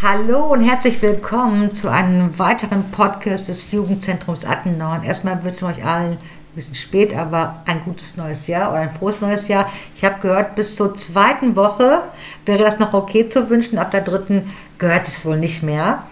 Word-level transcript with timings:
Hallo 0.00 0.52
und 0.52 0.60
herzlich 0.60 1.02
willkommen 1.02 1.74
zu 1.74 1.90
einem 1.90 2.38
weiteren 2.38 2.92
Podcast 2.92 3.48
des 3.48 3.72
Jugendzentrums 3.72 4.44
Attenau. 4.44 5.02
Erstmal 5.02 5.42
wünschen 5.42 5.62
wir 5.62 5.74
euch 5.74 5.84
allen 5.84 6.12
ein 6.12 6.18
bisschen 6.54 6.76
spät, 6.76 7.16
aber 7.16 7.64
ein 7.66 7.82
gutes 7.84 8.16
neues 8.16 8.46
Jahr 8.46 8.70
oder 8.70 8.78
ein 8.78 8.90
frohes 8.90 9.20
neues 9.20 9.48
Jahr. 9.48 9.68
Ich 9.96 10.04
habe 10.04 10.20
gehört, 10.20 10.54
bis 10.54 10.76
zur 10.76 10.94
zweiten 10.94 11.56
Woche 11.56 12.02
wäre 12.46 12.62
das 12.62 12.78
noch 12.78 12.94
okay 12.94 13.28
zu 13.28 13.50
wünschen. 13.50 13.76
Ab 13.76 13.90
der 13.90 14.02
dritten 14.02 14.48
gehört 14.78 15.08
es 15.08 15.26
wohl 15.26 15.36
nicht 15.36 15.64
mehr. 15.64 16.04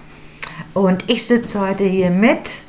Und 0.75 1.09
ich 1.09 1.25
sitze 1.25 1.61
heute 1.61 1.85
hier 1.85 2.11
mit. 2.11 2.63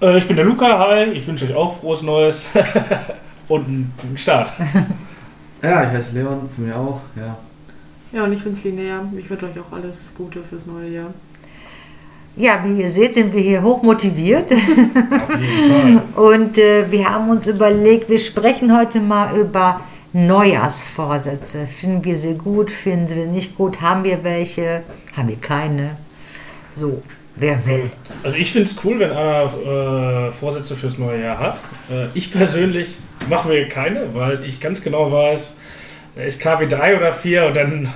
Äh, 0.00 0.18
ich 0.18 0.28
bin 0.28 0.36
der 0.36 0.44
Luca, 0.44 0.78
hi. 0.78 1.06
Ich 1.06 1.26
wünsche 1.26 1.46
euch 1.46 1.54
auch 1.56 1.80
frohes 1.80 2.02
Neues 2.02 2.46
und 3.48 3.66
einen 3.66 3.92
guten 4.00 4.18
Start. 4.18 4.52
Ja, 5.62 5.82
ich 5.82 5.90
heiße 5.90 6.12
Leon, 6.12 6.48
für 6.54 6.60
mich 6.60 6.72
auch, 6.72 7.00
ja. 7.16 7.36
Ja, 8.12 8.24
und 8.24 8.32
ich 8.32 8.42
bin's 8.42 8.62
Linnea. 8.64 9.04
Ich 9.18 9.28
wünsche 9.28 9.46
euch 9.46 9.58
auch 9.58 9.72
alles 9.76 9.96
Gute 10.16 10.42
fürs 10.42 10.66
neue 10.66 10.88
Jahr. 10.88 11.14
Ja, 12.36 12.62
wie 12.64 12.82
ihr 12.82 12.88
seht, 12.90 13.14
sind 13.14 13.32
wir 13.32 13.40
hier 13.40 13.62
hoch 13.62 13.82
motiviert. 13.82 14.52
Auf 14.52 15.40
jeden 15.40 16.00
Fall. 16.00 16.02
Und 16.34 16.58
äh, 16.58 16.90
wir 16.90 17.08
haben 17.08 17.30
uns 17.30 17.46
überlegt, 17.46 18.10
wir 18.10 18.18
sprechen 18.18 18.76
heute 18.78 19.00
mal 19.00 19.34
über 19.38 19.80
Neujahrsvorsätze. 20.12 21.66
Finden 21.66 22.04
wir 22.04 22.18
sie 22.18 22.34
gut, 22.34 22.70
finden 22.70 23.16
wir 23.16 23.26
nicht 23.26 23.56
gut, 23.56 23.80
haben 23.80 24.04
wir 24.04 24.22
welche, 24.22 24.82
haben 25.16 25.28
wir 25.28 25.36
keine. 25.36 25.96
So, 26.76 27.02
wer 27.36 27.64
will. 27.66 27.90
Also 28.22 28.36
ich 28.36 28.52
finde 28.52 28.70
es 28.70 28.76
cool, 28.84 28.98
wenn 28.98 29.10
einer 29.12 30.28
äh, 30.28 30.30
Vorsätze 30.32 30.76
fürs 30.76 30.98
neue 30.98 31.22
Jahr 31.22 31.38
hat. 31.38 31.58
Äh, 31.90 32.08
ich 32.12 32.30
persönlich 32.32 32.98
mache 33.30 33.48
mir 33.48 33.66
keine, 33.68 34.14
weil 34.14 34.44
ich 34.44 34.60
ganz 34.60 34.82
genau 34.82 35.10
weiß, 35.10 35.56
da 36.16 36.22
ist 36.22 36.40
KW 36.40 36.66
3 36.66 36.96
oder 36.96 37.12
4 37.12 37.46
und 37.46 37.54
dann 37.54 37.92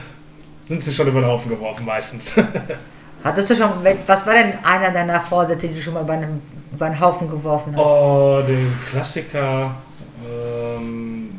sind 0.66 0.82
sie 0.82 0.92
schon 0.92 1.08
über 1.08 1.20
den 1.20 1.28
Haufen 1.28 1.50
geworfen 1.50 1.84
meistens. 1.86 2.34
Hattest 3.24 3.50
du 3.50 3.56
schon, 3.56 3.70
was 4.06 4.26
war 4.26 4.34
denn 4.34 4.52
einer 4.64 4.90
deiner 4.92 5.20
Vorsätze, 5.20 5.68
die 5.68 5.74
du 5.74 5.80
schon 5.82 5.94
mal 5.94 6.02
über 6.02 6.12
einen, 6.14 6.40
über 6.72 6.86
einen 6.86 7.00
Haufen 7.00 7.28
geworfen 7.28 7.74
hast? 7.76 7.82
oh, 7.84 8.40
den 8.46 8.72
Klassiker. 8.90 9.74
Ähm, 10.24 11.30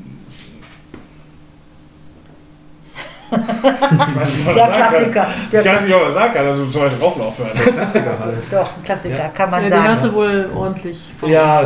ich 3.32 4.16
weiß 4.20 4.36
nicht, 4.36 4.46
was 4.46 4.56
Der 4.56 4.68
Klassiker. 4.68 5.12
Kann. 5.22 5.32
Der- 5.52 5.62
Ich 5.62 5.68
weiß 5.72 5.82
nicht, 5.84 5.94
ob 5.96 6.02
man 6.04 6.14
sagen 6.14 6.34
kann, 6.34 6.46
also 6.48 6.66
zum 6.68 6.82
Beispiel 6.82 7.04
Rauchlauf 7.04 7.38
hören. 7.40 7.52
Klassiker 7.78 8.20
halt. 8.20 8.38
Doch, 8.52 8.78
ein 8.78 8.84
Klassiker, 8.84 9.18
Ja. 9.18 9.28
kann 9.30 9.50
man 9.50 9.70
Ja, 9.70 9.78
hast 9.84 9.86
sagen. 9.86 10.04
du 10.04 10.14
wohl 10.14 10.50
ordentlich. 10.56 11.00
Ja, 11.26 11.64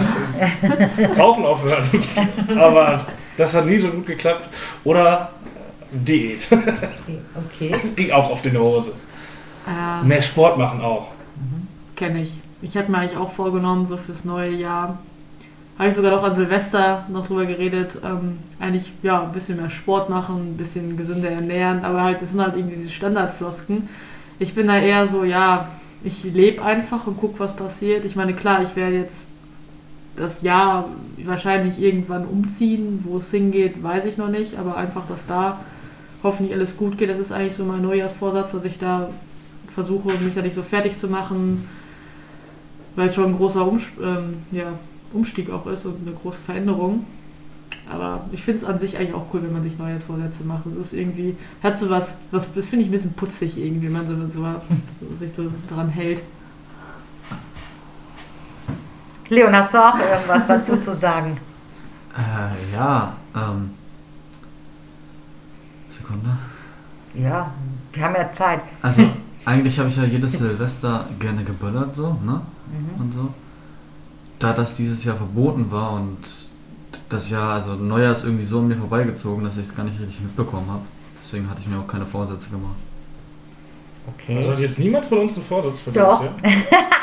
Rauchen 1.17 1.45
aufhören. 1.45 1.89
Aber 2.57 3.02
das 3.38 3.53
hat 3.53 3.66
nie 3.66 3.78
so 3.78 3.89
gut 3.89 4.08
geklappt. 4.08 4.50
Oder 4.83 5.30
Diät. 5.91 6.47
Okay. 7.47 7.72
Das 7.81 7.95
ging 7.95 8.11
auch 8.11 8.30
auf 8.30 8.41
die 8.41 8.58
Hose. 8.58 8.94
Äh, 9.67 10.05
Mehr 10.05 10.22
Sport 10.22 10.58
machen 10.58 10.81
auch. 10.81 11.09
Kenne 11.95 12.22
ich. 12.22 12.31
Ich 12.61 12.78
habe 12.78 12.91
mir 12.91 13.00
eigentlich 13.00 13.17
auch 13.17 13.31
vorgenommen, 13.31 13.88
so 13.88 13.97
fürs 13.97 14.25
neue 14.25 14.52
Jahr. 14.52 14.97
Habe 15.78 15.89
ich 15.89 15.95
sogar 15.95 16.11
noch 16.11 16.23
an 16.23 16.36
Silvester 16.36 17.06
noch 17.09 17.28
drüber 17.28 17.45
geredet. 17.45 17.97
Ähm, 18.03 18.39
eigentlich, 18.59 18.91
ja, 19.03 19.23
ein 19.23 19.33
bisschen 19.33 19.58
mehr 19.58 19.69
Sport 19.69 20.09
machen, 20.09 20.53
ein 20.53 20.58
bisschen 20.58 20.95
gesünder 20.95 21.30
ernähren. 21.30 21.83
Aber 21.83 22.03
halt, 22.03 22.22
das 22.22 22.31
sind 22.31 22.41
halt 22.41 22.56
irgendwie 22.56 22.78
diese 22.78 22.89
Standardflosken. 22.89 23.89
Ich 24.39 24.56
bin 24.56 24.67
da 24.67 24.78
eher 24.78 25.08
so, 25.08 25.23
ja, 25.23 25.69
ich 26.03 26.23
lebe 26.23 26.63
einfach 26.63 27.06
und 27.08 27.17
gucke, 27.17 27.39
was 27.39 27.56
passiert. 27.56 28.06
Ich 28.06 28.16
meine, 28.16 28.33
klar, 28.33 28.63
ich 28.63 28.75
werde 28.75 28.97
jetzt 28.97 29.25
das 30.16 30.41
Jahr 30.41 30.89
wahrscheinlich 31.23 31.81
irgendwann 31.81 32.25
umziehen. 32.25 33.02
Wo 33.03 33.17
es 33.17 33.31
hingeht, 33.31 33.81
weiß 33.83 34.05
ich 34.05 34.17
noch 34.17 34.30
nicht. 34.30 34.57
Aber 34.57 34.77
einfach, 34.77 35.03
dass 35.07 35.25
da 35.27 35.59
hoffentlich 36.23 36.53
alles 36.53 36.77
gut 36.77 36.97
geht. 36.97 37.09
Das 37.09 37.19
ist 37.19 37.31
eigentlich 37.31 37.55
so 37.55 37.63
mein 37.63 37.81
Neujahrsvorsatz, 37.81 38.52
dass 38.52 38.66
ich 38.66 38.77
da 38.77 39.09
versuche, 39.73 40.09
mich 40.17 40.33
da 40.33 40.41
nicht 40.41 40.55
so 40.55 40.63
fertig 40.63 40.99
zu 40.99 41.07
machen, 41.07 41.67
weil 42.95 43.09
es 43.09 43.16
schon 43.16 43.25
ein 43.25 43.38
großer 43.38 43.67
Umst 43.67 43.89
ähm, 44.02 44.38
ja, 44.52 44.73
Umstieg 45.13 45.52
auch 45.52 45.67
ist 45.67 45.85
und 45.85 46.07
eine 46.07 46.16
große 46.16 46.40
Veränderung. 46.40 47.06
Aber 47.90 48.25
ich 48.31 48.41
finde 48.41 48.61
es 48.61 48.66
an 48.66 48.79
sich 48.79 48.97
eigentlich 48.97 49.13
auch 49.13 49.28
cool, 49.34 49.44
wenn 49.44 49.53
man 49.53 49.63
sich 49.63 49.78
Neujahrsvorsätze 49.78 50.44
macht. 50.44 50.63
Das 50.66 50.88
ist 50.88 50.94
irgendwie, 50.94 51.35
hat 51.61 51.78
so 51.78 51.90
was, 51.90 52.16
was 52.31 52.51
das 52.53 52.67
finde 52.67 52.84
ich 52.84 52.90
ein 52.90 52.94
bisschen 52.94 53.13
putzig 53.13 53.57
irgendwie, 53.57 53.88
wenn 53.88 53.94
man 53.94 54.07
so, 54.07 54.41
so 54.41 55.16
sich 55.19 55.31
so 55.35 55.51
dran 55.69 55.90
hält. 55.90 56.22
Leon, 59.30 59.56
hast 59.56 59.74
du 59.74 59.78
auch 59.78 59.97
irgendwas 59.97 60.46
dazu 60.46 60.78
zu 60.78 60.94
sagen? 60.94 61.38
Äh, 62.16 62.74
ja, 62.75 63.13
ähm. 63.36 63.72
Sekunde. 65.97 66.30
Ja, 67.13 67.52
wir 67.91 68.03
haben 68.03 68.16
ja 68.16 68.31
Zeit. 68.31 68.62
Also, 68.81 69.09
eigentlich 69.46 69.80
habe 69.80 69.90
ich 69.90 69.97
ja 69.97 70.03
jedes 70.03 70.34
Silvester 70.34 71.06
gerne 71.19 71.44
geböllert, 71.44 71.96
so, 71.96 72.18
ne? 72.24 72.41
Mhm. 72.68 73.02
Und 73.02 73.14
so. 73.14 73.34
Da 74.40 74.53
das 74.53 74.75
dieses 74.75 75.03
Jahr 75.03 75.16
verboten 75.16 75.72
war 75.72 75.94
und 75.94 76.18
das 77.09 77.30
Jahr, 77.30 77.53
also 77.53 77.75
Neujahr 77.75 78.12
ist 78.12 78.25
irgendwie 78.25 78.46
so 78.46 78.59
an 78.59 78.68
mir 78.68 78.78
vorbeigezogen, 78.78 79.44
dass 79.44 79.58
ich 79.58 79.68
es 79.68 79.75
gar 79.75 79.84
nicht 79.84 80.00
richtig 80.00 80.22
mitbekommen 80.22 80.69
habe. 80.69 80.84
Deswegen 81.22 81.50
hatte 81.50 81.62
ich 81.62 81.68
mir 81.68 81.80
auch 81.80 81.88
keine 81.88 82.06
Vorsätze 82.06 82.50
gemacht. 82.50 82.75
Okay. 84.13 84.38
Also 84.38 84.51
hat 84.51 84.59
jetzt 84.59 84.77
niemand 84.77 85.05
von 85.05 85.19
uns 85.19 85.33
einen 85.35 85.45
Vorsatz 85.45 85.79
für 85.79 85.91
Doch. 85.91 86.23
das, 86.41 86.51
ja? 86.51 86.59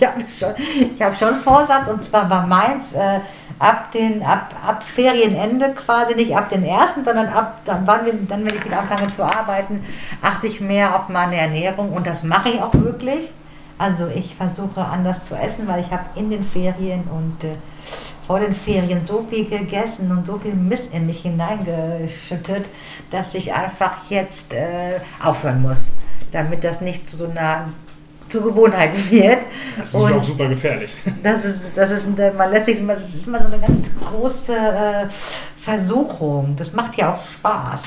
Ich 0.00 0.06
habe 0.06 0.24
schon, 0.38 0.54
ich 0.94 1.02
hab 1.02 1.18
schon 1.18 1.34
Vorsatz 1.34 1.88
und 1.88 2.04
zwar 2.04 2.30
war 2.30 2.46
meins 2.46 2.92
äh, 2.92 3.20
ab, 3.58 3.90
den, 3.90 4.22
ab, 4.22 4.54
ab 4.64 4.82
Ferienende 4.82 5.74
quasi, 5.74 6.14
nicht 6.14 6.36
ab 6.36 6.48
den 6.50 6.64
ersten, 6.64 7.02
sondern 7.02 7.26
ab 7.28 7.62
dann, 7.64 7.86
wann 7.86 8.06
wir, 8.06 8.12
dann, 8.12 8.44
wenn 8.44 8.54
ich 8.54 8.64
wieder 8.64 8.78
anfange 8.80 9.10
zu 9.10 9.24
arbeiten, 9.24 9.84
achte 10.22 10.46
ich 10.46 10.60
mehr 10.60 10.94
auf 10.94 11.08
meine 11.08 11.36
Ernährung 11.36 11.92
und 11.92 12.06
das 12.06 12.22
mache 12.22 12.50
ich 12.50 12.62
auch 12.62 12.74
wirklich. 12.74 13.30
Also 13.78 14.08
ich 14.08 14.34
versuche 14.34 14.84
anders 14.84 15.26
zu 15.26 15.36
essen, 15.36 15.68
weil 15.68 15.82
ich 15.82 15.90
habe 15.90 16.04
in 16.16 16.30
den 16.30 16.42
Ferien 16.42 17.04
und 17.04 17.44
äh, 17.44 17.52
vor 18.26 18.40
den 18.40 18.52
Ferien 18.52 19.06
so 19.06 19.24
viel 19.30 19.48
gegessen 19.48 20.10
und 20.10 20.26
so 20.26 20.36
viel 20.36 20.54
Mist 20.54 20.92
in 20.92 21.06
mich 21.06 21.22
hineingeschüttet, 21.22 22.68
dass 23.10 23.34
ich 23.34 23.54
einfach 23.54 23.92
jetzt 24.10 24.52
äh, 24.52 25.00
aufhören 25.22 25.62
muss, 25.62 25.90
damit 26.32 26.64
das 26.64 26.80
nicht 26.80 27.08
zu 27.08 27.16
so 27.16 27.28
einer 27.28 27.68
zur 28.28 28.44
Gewohnheit 28.44 28.90
wird. 29.10 29.38
Das 29.78 29.88
ist 29.88 29.94
Und 29.94 30.12
auch 30.12 30.24
super 30.24 30.48
gefährlich. 30.48 30.90
das 31.22 31.44
ist, 31.44 31.76
das 31.76 31.90
ist, 31.90 32.10
man 32.36 32.50
lässt 32.50 32.66
sich 32.66 32.80
immer, 32.80 32.94
das 32.94 33.14
ist 33.14 33.26
immer 33.26 33.38
so 33.38 33.46
eine 33.46 33.58
ganz 33.58 33.92
große 33.98 34.54
äh, 34.54 35.06
Versuchung. 35.56 36.56
Das 36.56 36.72
macht 36.72 36.96
ja 36.98 37.14
auch 37.14 37.26
Spaß. 37.30 37.84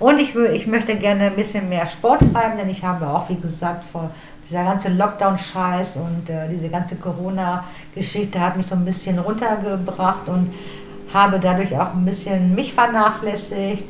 Und 0.00 0.18
ich, 0.18 0.34
ich 0.34 0.66
möchte 0.66 0.96
gerne 0.96 1.24
ein 1.24 1.36
bisschen 1.36 1.68
mehr 1.68 1.86
Sport 1.86 2.20
treiben, 2.32 2.56
denn 2.58 2.68
ich 2.70 2.82
habe 2.82 3.06
auch, 3.06 3.28
wie 3.28 3.36
gesagt, 3.36 3.84
vor 3.92 4.10
dieser 4.48 4.64
ganze 4.64 4.90
Lockdown-Scheiß 4.90 5.96
und 5.96 6.30
äh, 6.30 6.48
diese 6.50 6.68
ganze 6.68 6.96
Corona-Geschichte 6.96 8.40
hat 8.40 8.56
mich 8.56 8.66
so 8.66 8.74
ein 8.74 8.84
bisschen 8.84 9.18
runtergebracht 9.18 10.28
und 10.28 10.52
habe 11.12 11.38
dadurch 11.38 11.74
auch 11.76 11.94
ein 11.94 12.04
bisschen 12.04 12.54
mich 12.54 12.74
vernachlässigt. 12.74 13.84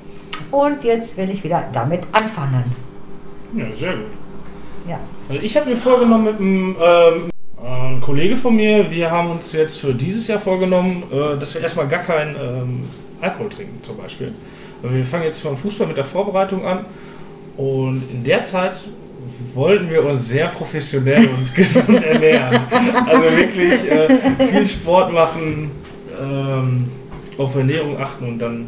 Und 0.51 0.85
jetzt 0.85 1.17
will 1.17 1.31
ich 1.31 1.43
wieder 1.43 1.65
damit 1.73 2.03
anfangen. 2.13 2.65
Ja, 3.57 3.67
sehr 3.75 3.93
gut. 3.95 4.07
Ja. 4.89 4.99
Also 5.29 5.41
ich 5.43 5.57
habe 5.57 5.71
mir 5.71 5.77
vorgenommen 5.77 6.25
mit 6.25 6.39
einem 6.39 6.77
ähm, 6.83 8.01
Kollege 8.01 8.37
von 8.37 8.55
mir, 8.55 8.91
wir 8.91 9.11
haben 9.11 9.31
uns 9.31 9.53
jetzt 9.53 9.79
für 9.79 9.95
dieses 9.95 10.29
Jahr 10.29 10.39
vorgenommen, 10.39 11.05
äh, 11.11 11.39
dass 11.39 11.55
wir 11.55 11.63
erstmal 11.63 11.89
gar 11.89 12.03
keinen 12.03 12.37
ähm, 12.37 12.81
Alkohol 13.21 13.49
trinken 13.49 13.83
zum 13.83 13.97
Beispiel. 13.97 14.33
Also 14.83 14.95
wir 14.95 15.05
fangen 15.05 15.25
jetzt 15.25 15.43
beim 15.43 15.57
Fußball 15.57 15.87
mit 15.87 15.97
der 15.97 16.05
Vorbereitung 16.05 16.67
an 16.67 16.85
und 17.57 18.03
in 18.13 18.23
der 18.23 18.43
Zeit 18.43 18.75
wollten 19.55 19.91
wir 19.91 20.05
uns 20.05 20.29
sehr 20.29 20.49
professionell 20.49 21.29
und 21.29 21.55
gesund 21.55 22.03
ernähren. 22.03 22.59
Also 23.07 23.23
wirklich 23.37 23.91
äh, 23.91 24.47
viel 24.47 24.69
Sport 24.69 25.13
machen, 25.13 25.71
ähm, 26.21 26.89
auf 27.39 27.55
Ernährung 27.57 27.99
achten 27.99 28.29
und 28.29 28.39
dann 28.39 28.67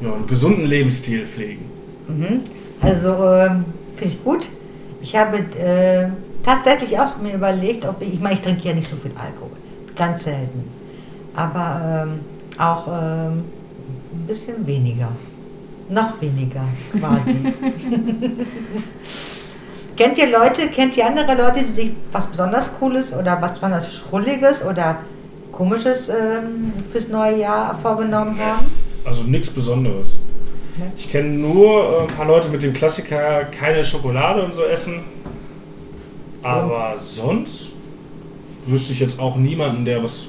ja, 0.00 0.12
einen 0.12 0.26
gesunden 0.26 0.66
Lebensstil 0.66 1.26
pflegen. 1.26 1.64
Mhm. 2.08 2.40
Also 2.80 3.08
ähm, 3.08 3.64
finde 3.96 4.14
ich 4.14 4.24
gut. 4.24 4.46
Ich 5.00 5.16
habe 5.16 5.38
äh, 5.38 6.08
tatsächlich 6.44 6.98
auch 6.98 7.16
mir 7.18 7.34
überlegt, 7.34 7.84
ob 7.84 8.00
ich, 8.02 8.14
ich 8.14 8.20
meine, 8.20 8.34
ich 8.34 8.42
trinke 8.42 8.68
ja 8.68 8.74
nicht 8.74 8.88
so 8.88 8.96
viel 8.96 9.12
Alkohol, 9.12 9.56
ganz 9.96 10.24
selten, 10.24 10.64
aber 11.34 12.06
ähm, 12.06 12.20
auch 12.58 12.86
ähm, 12.88 13.44
ein 14.12 14.26
bisschen 14.26 14.66
weniger, 14.66 15.10
noch 15.88 16.20
weniger 16.20 16.64
quasi. 16.92 17.52
kennt 19.98 20.16
ihr 20.16 20.30
Leute, 20.30 20.68
kennt 20.68 20.96
ihr 20.96 21.06
andere 21.06 21.34
Leute, 21.34 21.58
die 21.58 21.64
sich 21.64 21.90
was 22.12 22.26
besonders 22.28 22.78
Cooles 22.78 23.12
oder 23.12 23.42
was 23.42 23.54
besonders 23.54 23.92
Schrulliges 23.92 24.64
oder 24.64 24.98
Komisches 25.52 26.08
ähm, 26.08 26.72
fürs 26.92 27.08
neue 27.08 27.40
Jahr 27.40 27.76
vorgenommen 27.82 28.38
haben? 28.38 28.66
Also 29.04 29.24
nichts 29.24 29.50
Besonderes. 29.50 30.18
Ne? 30.78 30.92
Ich 30.96 31.10
kenne 31.10 31.30
nur 31.30 31.82
äh, 31.82 32.00
ein 32.02 32.16
paar 32.16 32.26
Leute 32.26 32.48
mit 32.48 32.62
dem 32.62 32.72
Klassiker 32.72 33.44
keine 33.46 33.82
Schokolade 33.82 34.44
und 34.44 34.54
so 34.54 34.62
essen. 34.62 35.00
Aber 36.44 36.94
sonst 37.00 37.70
wüsste 38.66 38.92
ich 38.92 39.00
jetzt 39.00 39.18
auch 39.18 39.34
niemanden, 39.34 39.84
der 39.84 40.04
was 40.04 40.26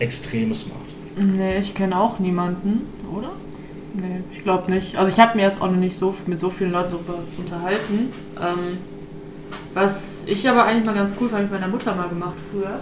Extremes 0.00 0.66
macht. 0.66 1.24
Nee, 1.24 1.58
ich 1.58 1.72
kenne 1.74 2.00
auch 2.00 2.18
niemanden, 2.18 2.88
oder? 3.16 3.30
Nee, 3.94 4.22
ich 4.32 4.42
glaube 4.42 4.70
nicht. 4.70 4.96
Also 4.96 5.12
ich 5.12 5.20
habe 5.20 5.36
mir 5.36 5.44
jetzt 5.44 5.60
auch 5.60 5.70
noch 5.70 5.76
nicht 5.76 5.96
so 5.96 6.14
mit 6.26 6.38
so 6.38 6.50
vielen 6.50 6.72
Leuten 6.72 6.90
darüber 6.92 7.20
unterhalten. 7.38 8.12
Ähm, 8.40 8.78
was 9.72 10.24
ich 10.26 10.48
aber 10.48 10.64
eigentlich 10.64 10.84
mal 10.84 10.94
ganz 10.94 11.14
cool 11.20 11.28
fand, 11.28 11.44
ich 11.44 11.50
meiner 11.50 11.68
Mutter 11.68 11.94
mal 11.94 12.08
gemacht 12.08 12.34
früher. 12.50 12.80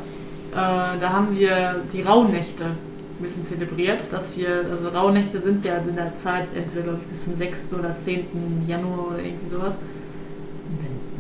Äh, 0.53 0.99
da 1.01 1.11
haben 1.11 1.37
wir 1.37 1.83
die 1.93 2.03
Rauhnächte 2.03 2.65
ein 2.65 3.23
bisschen 3.23 3.45
zelebriert, 3.45 4.01
dass 4.11 4.37
wir, 4.37 4.65
also 4.71 4.89
Rauhnächte 4.89 5.41
sind 5.43 5.65
ja 5.65 5.77
in 5.77 5.97
der 5.97 6.15
Zeit 6.17 6.49
entweder 6.55 6.85
glaube 6.85 7.01
ich 7.03 7.09
bis 7.09 7.25
zum 7.25 7.37
6. 7.37 7.69
oder 7.79 7.97
10. 7.97 8.65
Januar 8.67 9.09
oder 9.09 9.19
irgendwie 9.19 9.51
sowas. 9.51 9.75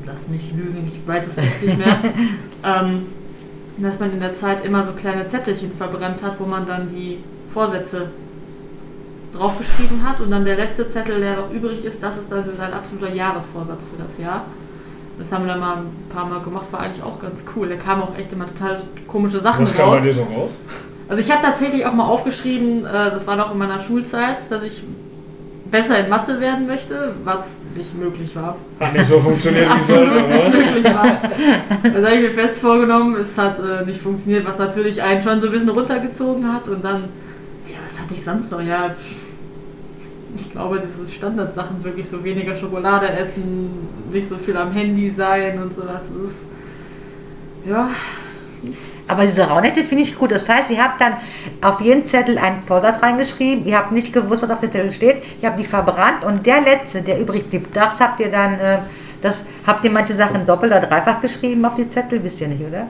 Lass 0.06 0.29
mich 0.29 0.50
lügen, 0.53 0.89
ich 0.89 1.06
weiß 1.06 1.29
es 1.29 1.39
echt 1.39 1.62
nicht 1.62 1.79
mehr. 1.79 1.97
ähm, 2.65 3.06
dass 3.79 3.99
man 3.99 4.12
in 4.12 4.21
der 4.21 4.35
Zeit 4.35 4.65
immer 4.65 4.85
so 4.85 4.93
kleine 4.93 5.27
Zettelchen 5.27 5.73
verbrannt 5.77 6.23
hat, 6.23 6.39
wo 6.39 6.44
man 6.44 6.67
dann 6.67 6.91
die 6.94 7.19
Vorsätze 7.53 8.11
draufgeschrieben 9.34 10.06
hat 10.06 10.20
und 10.20 10.31
dann 10.31 10.44
der 10.44 10.56
letzte 10.56 10.88
Zettel, 10.88 11.20
der 11.20 11.37
noch 11.37 11.50
übrig 11.50 11.84
ist, 11.84 12.02
das 12.02 12.17
ist 12.17 12.31
dann 12.31 12.44
dein 12.58 12.73
absoluter 12.73 13.14
Jahresvorsatz 13.14 13.87
für 13.87 14.02
das 14.02 14.19
Jahr. 14.19 14.44
Das 15.19 15.31
haben 15.31 15.44
wir 15.44 15.52
dann 15.52 15.61
mal 15.61 15.76
ein 15.76 16.08
paar 16.12 16.26
Mal 16.26 16.40
gemacht, 16.40 16.67
war 16.70 16.81
eigentlich 16.81 17.02
auch 17.02 17.20
ganz 17.20 17.44
cool. 17.55 17.69
Da 17.69 17.76
kamen 17.76 18.02
auch 18.02 18.17
echt 18.19 18.32
immer 18.32 18.46
total 18.46 18.82
komische 19.06 19.40
Sachen 19.40 19.64
Was 19.64 19.75
kam 19.75 19.90
bei 19.90 19.96
raus. 19.96 20.02
dir 20.02 20.12
so 20.14 20.23
raus? 20.23 20.61
Also 21.08 21.23
ich 21.23 21.31
habe 21.31 21.43
tatsächlich 21.43 21.84
auch 21.84 21.93
mal 21.93 22.06
aufgeschrieben, 22.06 22.87
äh, 22.87 23.11
das 23.11 23.26
war 23.26 23.37
noch 23.37 23.52
in 23.52 23.58
meiner 23.58 23.81
Schulzeit, 23.81 24.38
dass 24.50 24.62
ich 24.62 24.82
besser 25.70 25.99
in 25.99 26.08
Mathe 26.08 26.40
werden 26.40 26.67
möchte, 26.67 27.14
was 27.25 27.49
nicht 27.75 27.99
möglich 27.99 28.37
war. 28.37 28.56
Hat 28.79 28.93
nicht 28.93 29.06
so 29.08 29.19
funktioniert, 29.19 29.69
wie 29.79 29.82
sollte, 29.82 30.14
nicht 30.14 30.46
oder? 30.46 30.49
möglich 30.50 30.84
war. 30.84 31.19
Das 31.82 32.05
habe 32.05 32.14
ich 32.14 32.20
mir 32.20 32.31
fest 32.31 32.58
vorgenommen, 32.58 33.17
es 33.17 33.37
hat 33.37 33.58
äh, 33.58 33.84
nicht 33.84 34.00
funktioniert, 34.00 34.46
was 34.46 34.58
natürlich 34.58 35.02
einen 35.02 35.23
schon 35.23 35.40
so 35.40 35.46
ein 35.46 35.52
bisschen 35.52 35.70
runtergezogen 35.70 36.52
hat 36.52 36.69
und 36.69 36.84
dann, 36.84 37.05
ja, 37.67 37.76
was 37.88 38.00
hatte 38.00 38.14
ich 38.14 38.23
sonst 38.23 38.50
noch? 38.50 38.61
Ja, 38.61 38.94
ich 40.34 40.50
glaube, 40.50 40.82
diese 40.82 41.11
Standardsachen 41.11 41.82
wirklich 41.84 42.08
so 42.08 42.23
weniger 42.25 42.56
Schokolade 42.56 43.08
essen, 43.08 43.88
nicht 44.11 44.29
so 44.29 44.37
viel 44.37 44.56
am 44.56 44.73
Handy 44.73 45.11
sein 45.11 45.62
und 45.62 45.75
sowas. 45.75 46.02
Ist, 46.26 47.69
ja, 47.69 47.90
Aber 49.08 49.23
diese 49.23 49.44
Raunette 49.44 49.84
finde 49.84 50.05
ich 50.05 50.19
gut. 50.19 50.32
Das 50.32 50.49
heißt, 50.49 50.70
ihr 50.70 50.82
habt 50.82 51.00
dann 51.00 51.14
auf 51.61 51.81
jeden 51.81 52.06
Zettel 52.06 52.38
einen 52.38 52.62
Vorsatz 52.62 53.02
reingeschrieben. 53.02 53.67
Ihr 53.67 53.76
habt 53.76 53.93
nicht 53.93 54.12
gewusst, 54.12 54.43
was 54.43 54.50
auf 54.50 54.61
dem 54.61 54.73
Zettel 54.73 54.93
steht. 54.93 55.23
Ihr 55.40 55.49
habt 55.49 55.58
die 55.58 55.64
verbrannt 55.64 56.25
und 56.25 56.46
der 56.46 56.61
letzte, 56.61 57.02
der 57.02 57.20
übrig 57.20 57.49
blieb, 57.50 57.73
das 57.73 58.00
habt 58.00 58.20
ihr 58.20 58.31
dann, 58.31 58.58
äh, 58.58 58.79
das 59.20 59.46
habt 59.67 59.84
ihr 59.84 59.90
manche 59.90 60.14
Sachen 60.14 60.46
doppelt 60.46 60.73
oder 60.73 60.81
dreifach 60.81 61.20
geschrieben 61.20 61.64
auf 61.64 61.75
die 61.75 61.88
Zettel, 61.88 62.23
wisst 62.25 62.40
ihr 62.40 62.49
nicht, 62.49 62.62
oder? 62.62 62.87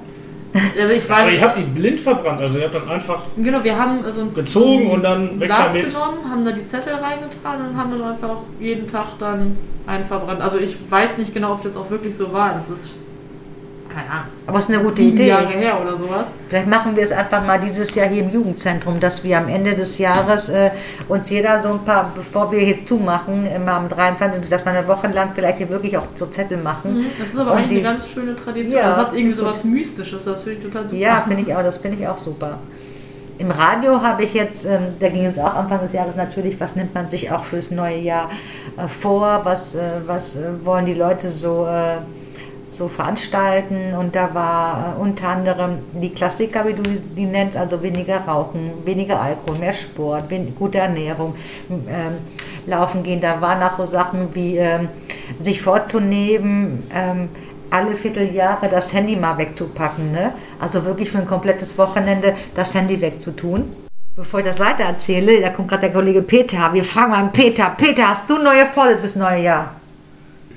also 0.80 0.92
ich 0.92 1.10
Aber 1.10 1.26
weiß. 1.26 1.34
ihr 1.34 1.40
habt 1.40 1.56
die 1.58 1.62
blind 1.62 2.00
verbrannt, 2.00 2.40
also 2.40 2.58
ihr 2.58 2.64
habt 2.64 2.74
dann 2.74 2.88
einfach 2.90 3.22
Genau, 3.36 3.64
wir 3.64 3.78
haben 3.78 4.04
so 4.12 4.20
ein 4.20 4.34
gezogen 4.34 4.90
und 4.90 5.02
dann 5.02 5.40
weg 5.40 5.48
Glas 5.48 5.72
damit. 5.72 5.86
genommen, 5.86 6.30
haben 6.30 6.44
da 6.44 6.52
die 6.52 6.66
Zettel 6.66 6.94
reingetragen 6.94 7.66
und 7.68 7.76
haben 7.76 7.90
dann 7.98 8.02
einfach 8.12 8.36
jeden 8.60 8.90
Tag 8.90 9.06
dann 9.18 9.56
einen 9.86 10.04
verbrannt. 10.04 10.40
Also 10.40 10.58
ich 10.58 10.76
weiß 10.90 11.18
nicht 11.18 11.32
genau, 11.34 11.52
ob 11.52 11.58
es 11.60 11.64
jetzt 11.64 11.76
auch 11.76 11.88
wirklich 11.90 12.16
so 12.16 12.32
war. 12.32 12.54
Das 12.54 12.68
ist 12.68 13.01
keine 13.94 14.10
Ahnung. 14.10 14.26
Aber 14.46 14.58
es 14.58 14.64
ist 14.68 14.74
eine 14.74 14.82
gute 14.82 14.96
sieben 14.96 15.12
Idee. 15.16 15.28
Jahre 15.28 15.48
her 15.48 15.80
oder 15.80 15.96
sowas. 15.96 16.28
Vielleicht 16.48 16.66
machen 16.66 16.96
wir 16.96 17.02
es 17.02 17.12
einfach 17.12 17.44
mal 17.46 17.58
dieses 17.60 17.94
Jahr 17.94 18.08
hier 18.08 18.22
im 18.22 18.32
Jugendzentrum, 18.32 18.98
dass 19.00 19.22
wir 19.24 19.38
am 19.38 19.48
Ende 19.48 19.74
des 19.74 19.98
Jahres 19.98 20.48
äh, 20.48 20.70
uns 21.08 21.28
jeder 21.30 21.62
so 21.62 21.68
ein 21.70 21.80
paar, 21.84 22.12
bevor 22.14 22.50
wir 22.52 22.60
hier 22.60 22.84
zumachen, 22.86 23.46
immer 23.46 23.72
am 23.72 23.88
23., 23.88 24.48
dass 24.50 24.64
wir 24.64 24.72
eine 24.72 24.86
Woche 24.88 25.08
lang 25.08 25.30
vielleicht 25.34 25.58
hier 25.58 25.68
wirklich 25.68 25.96
auch 25.96 26.06
so 26.16 26.26
Zettel 26.26 26.58
machen. 26.58 27.06
Das 27.18 27.28
ist 27.30 27.38
aber 27.38 27.52
Und 27.52 27.58
eigentlich 27.58 27.80
die- 27.80 27.86
eine 27.86 27.96
ganz 27.98 28.08
schöne 28.08 28.36
Tradition. 28.36 28.78
Ja. 28.80 28.88
das 28.88 28.96
hat 28.98 29.12
irgendwie 29.14 29.36
so 29.36 29.44
was 29.44 29.64
Mystisches, 29.64 30.24
das 30.24 30.42
finde 30.42 30.58
ich 30.58 30.64
total 30.64 30.84
super. 30.88 30.96
Ja, 30.96 31.24
finde 31.26 31.42
ich 31.42 31.54
auch, 31.54 31.62
das 31.62 31.76
finde 31.78 31.98
ich 32.00 32.06
auch 32.08 32.18
super. 32.18 32.58
Im 33.38 33.50
Radio 33.50 34.00
habe 34.02 34.22
ich 34.22 34.34
jetzt, 34.34 34.66
ähm, 34.66 34.88
da 35.00 35.08
ging 35.08 35.24
es 35.24 35.36
auch 35.38 35.54
Anfang 35.54 35.80
des 35.80 35.92
Jahres 35.94 36.14
natürlich, 36.16 36.60
was 36.60 36.76
nimmt 36.76 36.94
man 36.94 37.08
sich 37.10 37.32
auch 37.32 37.42
fürs 37.44 37.70
neue 37.72 37.96
Jahr 37.98 38.30
äh, 38.76 38.86
vor, 38.86 39.40
was, 39.44 39.74
äh, 39.74 39.80
was 40.06 40.36
äh, 40.36 40.42
wollen 40.64 40.84
die 40.86 40.94
Leute 40.94 41.28
so, 41.28 41.66
äh, 41.66 41.96
so 42.76 42.88
veranstalten 42.88 43.94
und 43.98 44.14
da 44.14 44.34
war 44.34 44.96
äh, 44.96 45.00
unter 45.00 45.28
anderem 45.28 45.78
die 45.92 46.10
Klassiker, 46.10 46.66
wie 46.66 46.74
du 46.74 46.82
die 46.82 47.26
nennst, 47.26 47.56
also 47.56 47.82
weniger 47.82 48.18
Rauchen, 48.18 48.72
weniger 48.84 49.20
Alkohol, 49.20 49.58
mehr 49.58 49.72
Sport, 49.72 50.24
gute 50.58 50.78
Ernährung, 50.78 51.34
ähm, 51.70 52.18
laufen 52.66 53.02
gehen, 53.02 53.20
da 53.20 53.40
waren 53.40 53.62
auch 53.62 53.76
so 53.76 53.84
Sachen 53.84 54.34
wie 54.34 54.56
ähm, 54.56 54.88
sich 55.40 55.62
vorzunehmen, 55.62 56.84
ähm, 56.94 57.28
alle 57.70 57.94
Vierteljahre 57.94 58.68
das 58.68 58.92
Handy 58.92 59.16
mal 59.16 59.38
wegzupacken. 59.38 60.12
Ne? 60.12 60.32
Also 60.60 60.84
wirklich 60.84 61.10
für 61.10 61.18
ein 61.18 61.26
komplettes 61.26 61.78
Wochenende 61.78 62.34
das 62.54 62.74
Handy 62.74 63.00
wegzutun. 63.00 63.74
Bevor 64.14 64.40
ich 64.40 64.46
das 64.46 64.60
weiter 64.60 64.84
erzähle, 64.84 65.40
da 65.40 65.48
kommt 65.48 65.68
gerade 65.68 65.82
der 65.82 65.92
Kollege 65.92 66.20
Peter. 66.20 66.70
Wir 66.74 66.84
fragen 66.84 67.12
mal 67.12 67.30
Peter. 67.32 67.74
Peter, 67.76 68.10
hast 68.10 68.28
du 68.28 68.36
neue 68.36 68.66
Vorsätze 68.66 69.00
fürs 69.00 69.16
neue 69.16 69.40
Jahr? 69.40 69.81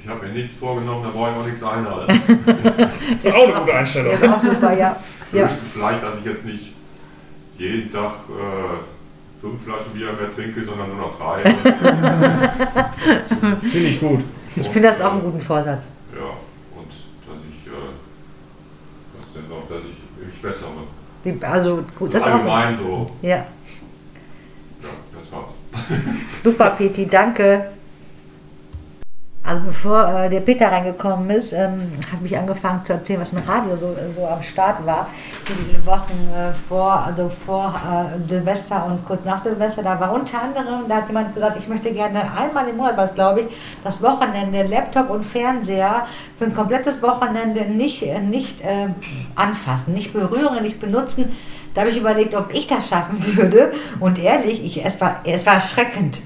Ich 0.05 0.11
habe 0.11 0.27
mir 0.27 0.33
nichts 0.33 0.57
vorgenommen, 0.57 1.03
da 1.03 1.09
brauche 1.09 1.31
ich 1.31 1.35
auch 1.35 1.45
nichts 1.47 1.63
einhalten. 1.63 2.11
Ist 3.23 3.35
auch 3.35 3.47
eine 3.47 3.53
gute 3.53 3.73
Einstellung. 3.73 4.13
Ist 4.13 4.23
auch 4.23 4.39
super, 4.39 4.71
ja. 4.77 4.95
ja. 5.31 5.49
Vielleicht, 5.73 6.03
dass 6.03 6.19
ich 6.19 6.25
jetzt 6.25 6.45
nicht 6.45 6.73
jeden 7.57 7.91
Tag 7.91 8.11
äh, 8.29 9.41
fünf 9.41 9.63
Flaschen 9.63 9.93
Bier 9.95 10.13
mehr 10.13 10.31
trinke, 10.35 10.63
sondern 10.63 10.89
nur 10.89 11.07
noch 11.07 11.17
drei. 11.17 11.41
Finde 13.61 13.87
ich 13.87 13.99
gut. 13.99 14.19
Ich 14.55 14.67
finde 14.67 14.89
das 14.89 15.01
auch 15.01 15.13
einen 15.13 15.23
guten 15.23 15.41
Vorsatz. 15.41 15.87
Ja, 16.15 16.21
und 16.77 16.87
dass 16.87 17.41
ich, 17.49 17.65
äh, 17.65 17.71
was 19.17 19.33
denn 19.33 19.49
noch, 19.49 19.67
dass 19.67 19.85
ich 19.85 19.97
mich 20.23 20.39
bessere. 20.39 20.69
Die, 21.23 21.43
also 21.43 21.83
gut, 21.97 22.13
das 22.13 22.21
ist 22.21 22.27
auch. 22.27 22.33
Allgemein 22.33 22.77
so. 22.77 23.07
Ja. 23.23 23.37
Ja, 23.37 23.45
das 25.15 25.31
war's. 25.31 25.55
Super, 26.43 26.69
Peti, 26.77 27.07
danke. 27.07 27.71
Also 29.45 29.61
bevor 29.61 30.07
äh, 30.11 30.29
der 30.29 30.39
Peter 30.39 30.71
reingekommen 30.71 31.29
ist, 31.29 31.53
ähm, 31.53 31.91
hat 32.11 32.19
mich 32.21 32.35
angefangen 32.35 32.83
zu 32.83 32.93
erzählen, 32.93 33.21
was 33.21 33.31
mit 33.31 33.47
Radio 33.47 33.75
so, 33.75 33.95
so 34.09 34.25
am 34.25 34.41
Start 34.41 34.83
war. 34.87 35.07
Die 35.47 35.85
Wochen 35.85 36.29
äh, 36.33 36.51
vor, 36.67 37.03
also 37.05 37.29
vor 37.45 37.75
äh, 37.75 38.27
Silvester 38.27 38.83
und 38.87 39.05
kurz 39.05 39.23
nach 39.23 39.37
Silvester, 39.37 39.83
da 39.83 39.99
war 39.99 40.13
unter 40.13 40.41
anderem, 40.41 40.87
da 40.89 40.95
hat 40.95 41.07
jemand 41.07 41.35
gesagt, 41.35 41.59
ich 41.59 41.67
möchte 41.67 41.91
gerne 41.91 42.23
einmal 42.35 42.67
im 42.67 42.77
Monat, 42.77 42.97
was 42.97 43.13
glaube 43.13 43.41
ich, 43.41 43.47
das 43.83 44.01
Wochenende 44.01 44.63
Laptop 44.63 45.11
und 45.11 45.23
Fernseher 45.23 46.07
für 46.39 46.45
ein 46.45 46.55
komplettes 46.55 47.03
Wochenende 47.03 47.65
nicht, 47.65 48.01
äh, 48.01 48.19
nicht 48.19 48.61
äh, 48.61 48.87
anfassen, 49.35 49.93
nicht 49.93 50.11
berühren, 50.11 50.63
nicht 50.63 50.79
benutzen. 50.79 51.35
Da 51.75 51.81
habe 51.81 51.91
ich 51.91 51.97
überlegt, 51.97 52.33
ob 52.33 52.51
ich 52.51 52.65
das 52.65 52.87
schaffen 52.87 53.23
würde. 53.37 53.73
Und 53.99 54.17
ehrlich, 54.17 54.65
ich, 54.65 54.83
es, 54.83 54.99
war, 54.99 55.17
es 55.23 55.45
war 55.45 55.55
erschreckend. 55.55 56.21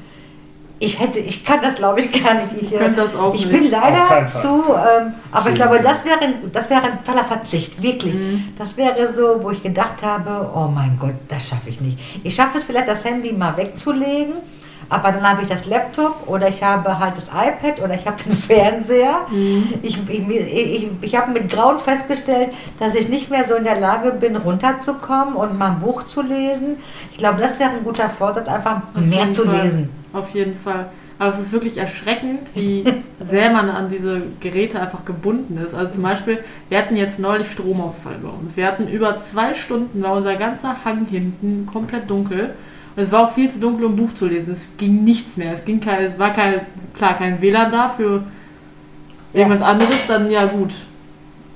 Ich 0.81 0.97
hätte, 0.99 1.19
ich 1.19 1.43
kann 1.43 1.61
das 1.61 1.75
glaube 1.75 1.99
ich 2.01 2.23
gar 2.23 2.35
nicht. 2.35 2.47
Ich, 2.61 2.69
könnte 2.77 3.01
das 3.01 3.13
auch 3.15 3.33
ich 3.33 3.45
nicht. 3.45 3.51
bin 3.59 3.69
leider 3.69 4.27
zu, 4.29 4.63
ähm, 4.73 5.13
aber 5.31 5.49
ich 5.49 5.55
glaube, 5.55 5.79
das 5.81 6.05
wäre, 6.05 6.19
ein- 6.21 6.51
das 6.53 6.69
wäre 6.69 6.81
ein 6.83 7.03
toller 7.03 7.25
Verzicht, 7.25 7.81
wirklich. 7.83 8.13
Mhm. 8.13 8.53
Das 8.57 8.77
wäre 8.77 9.11
so, 9.13 9.43
wo 9.43 9.51
ich 9.51 9.61
gedacht 9.61 10.01
habe, 10.01 10.49
oh 10.55 10.67
mein 10.73 10.97
Gott, 10.97 11.15
das 11.27 11.47
schaffe 11.49 11.69
ich 11.69 11.81
nicht. 11.81 11.97
Ich 12.23 12.33
schaffe 12.33 12.57
es 12.59 12.63
vielleicht, 12.63 12.87
das 12.87 13.03
Handy 13.03 13.33
mal 13.33 13.57
wegzulegen, 13.57 14.35
aber 14.89 15.11
dann 15.11 15.27
habe 15.29 15.43
ich 15.43 15.49
das 15.49 15.65
Laptop 15.67 16.27
oder 16.27 16.49
ich 16.49 16.63
habe 16.63 16.97
halt 16.99 17.15
das 17.15 17.27
iPad 17.27 17.81
oder 17.83 17.93
ich 17.93 18.05
habe 18.07 18.21
den 18.23 18.33
Fernseher. 18.49 19.21
Mhm. 19.29 19.75
Ich, 19.83 19.97
ich, 20.09 20.29
ich, 20.29 20.87
ich 21.01 21.15
habe 21.15 21.31
mit 21.31 21.49
Grauen 21.49 21.79
festgestellt, 21.79 22.49
dass 22.79 22.95
ich 22.95 23.07
nicht 23.07 23.29
mehr 23.29 23.47
so 23.47 23.55
in 23.55 23.63
der 23.63 23.79
Lage 23.79 24.11
bin, 24.11 24.35
runterzukommen 24.35 25.35
und 25.35 25.57
mal 25.57 25.71
ein 25.71 25.79
Buch 25.79 26.03
zu 26.03 26.21
lesen. 26.21 26.77
Ich 27.11 27.17
glaube, 27.17 27.39
das 27.39 27.59
wäre 27.59 27.69
ein 27.69 27.83
guter 27.83 28.09
Vorsatz, 28.09 28.47
einfach 28.47 28.81
Auf 28.95 29.01
mehr 29.01 29.31
zu 29.31 29.43
Fall. 29.45 29.61
lesen. 29.61 29.89
Auf 30.11 30.29
jeden 30.31 30.57
Fall. 30.57 30.87
Aber 31.19 31.33
es 31.33 31.39
ist 31.41 31.51
wirklich 31.51 31.77
erschreckend, 31.77 32.47
wie 32.55 32.83
sehr 33.19 33.51
man 33.51 33.69
an 33.69 33.89
diese 33.89 34.21
Geräte 34.39 34.79
einfach 34.79 35.03
gebunden 35.05 35.59
ist. 35.63 35.75
Also 35.75 35.95
zum 35.95 36.03
Beispiel, 36.03 36.39
wir 36.69 36.77
hatten 36.77 36.95
jetzt 36.95 37.19
neulich 37.19 37.51
Stromausfall 37.51 38.15
bei 38.23 38.29
uns. 38.29 38.55
Wir 38.55 38.65
hatten 38.65 38.87
über 38.87 39.19
zwei 39.19 39.53
Stunden, 39.53 40.01
war 40.01 40.13
unser 40.13 40.35
ganzer 40.35 40.77
Hang 40.85 41.05
hinten 41.05 41.67
komplett 41.71 42.09
dunkel. 42.09 42.55
Und 42.95 43.03
es 43.03 43.11
war 43.11 43.27
auch 43.27 43.33
viel 43.33 43.49
zu 43.49 43.59
dunkel, 43.59 43.85
um 43.85 43.93
ein 43.93 43.97
Buch 43.97 44.13
zu 44.15 44.27
lesen. 44.27 44.53
Es 44.53 44.67
ging 44.77 45.03
nichts 45.03 45.37
mehr. 45.37 45.53
Es 45.53 45.65
ging 45.65 45.79
kein, 45.79 46.17
war 46.17 46.33
kein, 46.33 46.61
klar, 46.95 47.17
kein 47.17 47.41
WLAN 47.41 47.71
da 47.71 47.89
für 47.89 48.23
irgendwas 49.33 49.61
anderes. 49.61 50.07
Dann 50.07 50.29
ja 50.29 50.45
gut. 50.45 50.71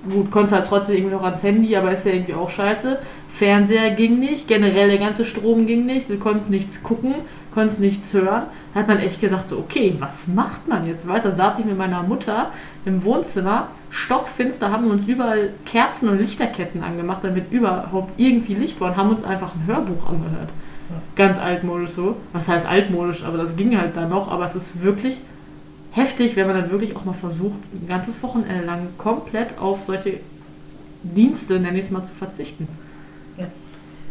Gut, 0.10 0.32
konntest 0.32 0.54
halt 0.54 0.68
trotzdem 0.68 0.98
irgendwie 0.98 1.16
noch 1.16 1.24
ans 1.24 1.44
Handy, 1.44 1.76
aber 1.76 1.92
ist 1.92 2.06
ja 2.06 2.12
irgendwie 2.12 2.34
auch 2.34 2.50
scheiße. 2.50 3.00
Fernseher 3.34 3.92
ging 3.92 4.20
nicht, 4.20 4.48
generell 4.48 4.90
der 4.90 5.00
ganze 5.00 5.26
Strom 5.26 5.66
ging 5.66 5.88
nicht, 5.88 6.08
du 6.08 6.18
konntest 6.18 6.52
nichts 6.52 6.84
gucken, 6.84 7.16
konntest 7.54 7.80
nichts 7.80 8.14
hören. 8.14 8.44
Da 8.74 8.80
hat 8.80 8.88
man 8.88 9.00
echt 9.00 9.22
gedacht, 9.22 9.50
so, 9.50 9.58
okay, 9.58 9.96
was 10.00 10.28
macht 10.28 10.68
man 10.68 10.86
jetzt? 10.86 11.08
Weißt, 11.08 11.26
du, 11.26 11.30
dann 11.30 11.38
saß 11.38 11.60
ich 11.60 11.66
mit 11.66 11.78
meiner 11.78 12.04
Mutter 12.04 12.52
im 12.86 13.04
Wohnzimmer, 13.04 13.70
stockfinster, 13.90 14.72
haben 14.72 14.86
wir 14.86 14.92
uns 14.92 15.08
überall 15.08 15.50
Kerzen 15.66 16.10
und 16.10 16.20
Lichterketten 16.20 16.84
angemacht, 16.84 17.24
damit 17.24 17.52
überhaupt 17.52 18.12
irgendwie 18.18 18.54
Licht 18.54 18.80
war 18.80 18.92
und 18.92 18.98
haben 18.98 19.10
uns 19.10 19.24
einfach 19.24 19.56
ein 19.56 19.66
Hörbuch 19.66 20.08
angehört. 20.08 20.50
Ganz 21.16 21.40
altmodisch 21.40 21.92
so. 21.92 22.18
Was 22.34 22.48
heißt 22.48 22.66
altmodisch, 22.66 23.24
aber 23.24 23.38
das 23.38 23.56
ging 23.56 23.78
halt 23.78 23.96
dann 23.96 24.10
noch, 24.10 24.30
aber 24.30 24.50
es 24.50 24.56
ist 24.56 24.84
wirklich 24.84 25.18
heftig, 25.92 26.36
wenn 26.36 26.48
man 26.48 26.56
dann 26.56 26.72
wirklich 26.72 26.96
auch 26.96 27.06
mal 27.06 27.14
versucht, 27.14 27.60
ein 27.74 27.88
ganzes 27.88 28.22
Wochenende 28.24 28.66
lang 28.66 28.88
komplett 28.98 29.58
auf 29.60 29.84
solche 29.86 30.20
Dienste, 31.04 31.60
nenne 31.60 31.78
ich 31.80 31.86
es 31.86 31.92
mal, 31.92 32.06
zu 32.06 32.14
verzichten. 32.14 32.68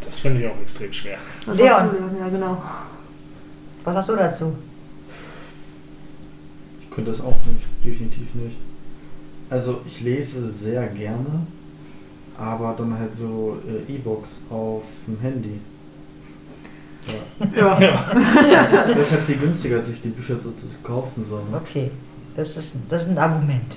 Das 0.05 0.21
finde 0.21 0.41
ich 0.41 0.47
auch 0.47 0.61
extrem 0.61 0.93
schwer. 0.93 1.19
Was 1.47 1.57
Leon. 1.57 1.71
hast 1.71 1.93
du, 1.93 2.19
Ja, 2.21 2.29
genau. 2.29 2.63
Was 3.85 3.95
sagst 3.95 4.09
du 4.11 4.17
dazu? 4.17 4.57
Ich 6.83 6.91
könnte 6.91 7.11
das 7.11 7.21
auch 7.21 7.39
nicht, 7.47 7.67
definitiv 7.85 8.35
nicht. 8.35 8.57
Also 9.49 9.81
ich 9.87 10.01
lese 10.01 10.49
sehr 10.49 10.87
gerne, 10.89 11.47
aber 12.39 12.75
dann 12.77 12.99
halt 12.99 13.15
so 13.15 13.59
äh, 13.67 13.93
E-Books 13.93 14.43
auf 14.51 14.83
dem 15.07 15.19
Handy. 15.21 15.61
Ja. 17.57 17.81
Ja. 17.81 18.05
Das 18.71 18.97
ist, 18.97 19.13
halt 19.13 19.23
viel 19.23 19.37
günstiger, 19.37 19.79
als 19.79 19.89
sich 19.89 20.01
die 20.01 20.09
Bücher 20.09 20.37
so 20.37 20.51
zu 20.53 20.67
kaufen. 20.83 21.25
So, 21.25 21.37
ne? 21.37 21.61
Okay, 21.65 21.91
das 22.37 22.57
ist, 22.57 22.77
das 22.89 23.03
ist 23.03 23.09
ein 23.09 23.19
Argument. 23.19 23.77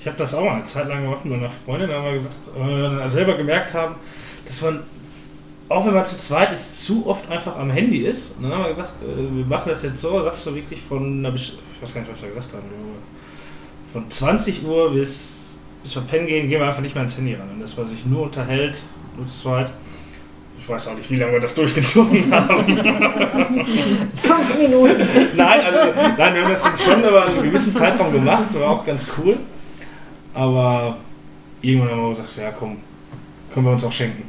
Ich 0.00 0.06
habe 0.06 0.16
das 0.16 0.34
auch 0.34 0.44
mal 0.44 0.54
eine 0.54 0.64
Zeit 0.64 0.88
lang 0.88 1.02
gemacht 1.02 1.24
mit 1.24 1.34
meiner 1.38 1.50
Freundin, 1.50 1.90
da 1.90 1.96
haben 1.96 2.04
wir 2.04 2.12
gesagt, 2.14 2.34
weil 2.56 2.68
wir 2.68 2.98
dann 2.98 3.10
selber 3.10 3.36
gemerkt 3.36 3.74
haben, 3.74 3.96
dass 4.46 4.62
man, 4.62 4.80
auch 5.68 5.86
wenn 5.86 5.94
man 5.94 6.04
zu 6.04 6.16
zweit 6.16 6.52
ist, 6.52 6.84
zu 6.84 7.06
oft 7.06 7.30
einfach 7.30 7.56
am 7.56 7.70
Handy 7.70 7.98
ist. 7.98 8.36
Und 8.36 8.44
dann 8.44 8.52
haben 8.52 8.62
wir 8.62 8.70
gesagt, 8.70 9.02
äh, 9.02 9.36
wir 9.36 9.44
machen 9.44 9.68
das 9.68 9.82
jetzt 9.82 10.00
so, 10.00 10.22
sagst 10.22 10.46
du 10.46 10.54
wirklich 10.54 10.80
von, 10.80 11.24
einer 11.24 11.34
ich 11.34 11.58
weiß 11.80 11.94
gar 11.94 12.00
nicht, 12.00 12.12
was 12.12 12.22
wir 12.22 12.30
gesagt 12.30 12.52
haben, 12.52 12.64
von 13.92 14.10
20 14.10 14.64
Uhr 14.64 14.92
bis, 14.92 15.58
bis 15.82 15.94
wir 15.94 16.02
pennen 16.02 16.26
gehen, 16.26 16.48
gehen 16.48 16.60
wir 16.60 16.66
einfach 16.66 16.82
nicht 16.82 16.94
mehr 16.94 17.02
ans 17.02 17.16
Handy 17.16 17.34
ran. 17.34 17.50
Und 17.50 17.60
dass 17.60 17.76
man 17.76 17.86
sich 17.86 18.06
nur 18.06 18.22
unterhält, 18.22 18.76
nur 19.16 19.26
zu 19.28 19.42
zweit. 19.42 19.70
Ich 20.60 20.68
weiß 20.68 20.88
auch 20.88 20.94
nicht, 20.96 21.10
wie 21.10 21.16
lange 21.16 21.32
wir 21.32 21.40
das 21.40 21.54
durchgezogen 21.54 22.30
haben. 22.32 22.64
Fünf 24.14 24.58
Minuten. 24.58 25.06
Nein, 25.36 25.60
also 25.64 25.78
nein, 26.18 26.34
wir 26.34 26.42
haben 26.42 26.50
das 26.50 26.64
jetzt 26.64 26.82
schon 26.84 27.00
über 27.00 27.26
einen 27.26 27.42
gewissen 27.42 27.72
Zeitraum 27.72 28.12
gemacht, 28.12 28.52
war 28.54 28.70
auch 28.70 28.84
ganz 28.84 29.06
cool. 29.18 29.38
Aber 30.34 30.98
irgendwann 31.62 31.90
haben 31.90 32.02
wir 32.02 32.10
gesagt, 32.10 32.36
ja 32.36 32.50
komm, 32.56 32.76
können 33.52 33.66
wir 33.66 33.72
uns 33.72 33.84
auch 33.84 33.92
schenken. 33.92 34.22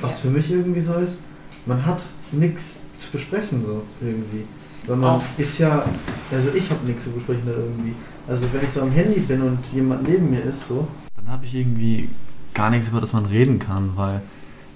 Was 0.00 0.20
für 0.20 0.28
mich 0.28 0.50
irgendwie 0.50 0.80
so 0.80 0.94
ist, 0.94 1.20
man 1.66 1.84
hat 1.84 2.02
nichts 2.32 2.82
zu 2.94 3.10
besprechen 3.12 3.62
so 3.62 3.82
irgendwie. 4.00 4.44
Weil 4.86 4.96
man 4.96 5.16
Auch. 5.16 5.22
ist 5.36 5.58
ja, 5.58 5.84
also 6.32 6.48
ich 6.54 6.70
habe 6.70 6.86
nichts 6.86 7.04
zu 7.04 7.10
besprechen 7.10 7.42
da 7.44 7.52
irgendwie. 7.52 7.94
Also 8.26 8.46
wenn 8.52 8.62
ich 8.62 8.70
so 8.74 8.80
am 8.80 8.90
Handy 8.90 9.20
bin 9.20 9.42
und 9.42 9.58
jemand 9.72 10.08
neben 10.08 10.30
mir 10.30 10.42
ist 10.44 10.66
so, 10.66 10.88
dann 11.16 11.28
habe 11.28 11.44
ich 11.44 11.54
irgendwie 11.54 12.08
gar 12.54 12.70
nichts, 12.70 12.88
über 12.88 13.00
das 13.00 13.12
man 13.12 13.26
reden 13.26 13.58
kann, 13.58 13.92
weil 13.96 14.22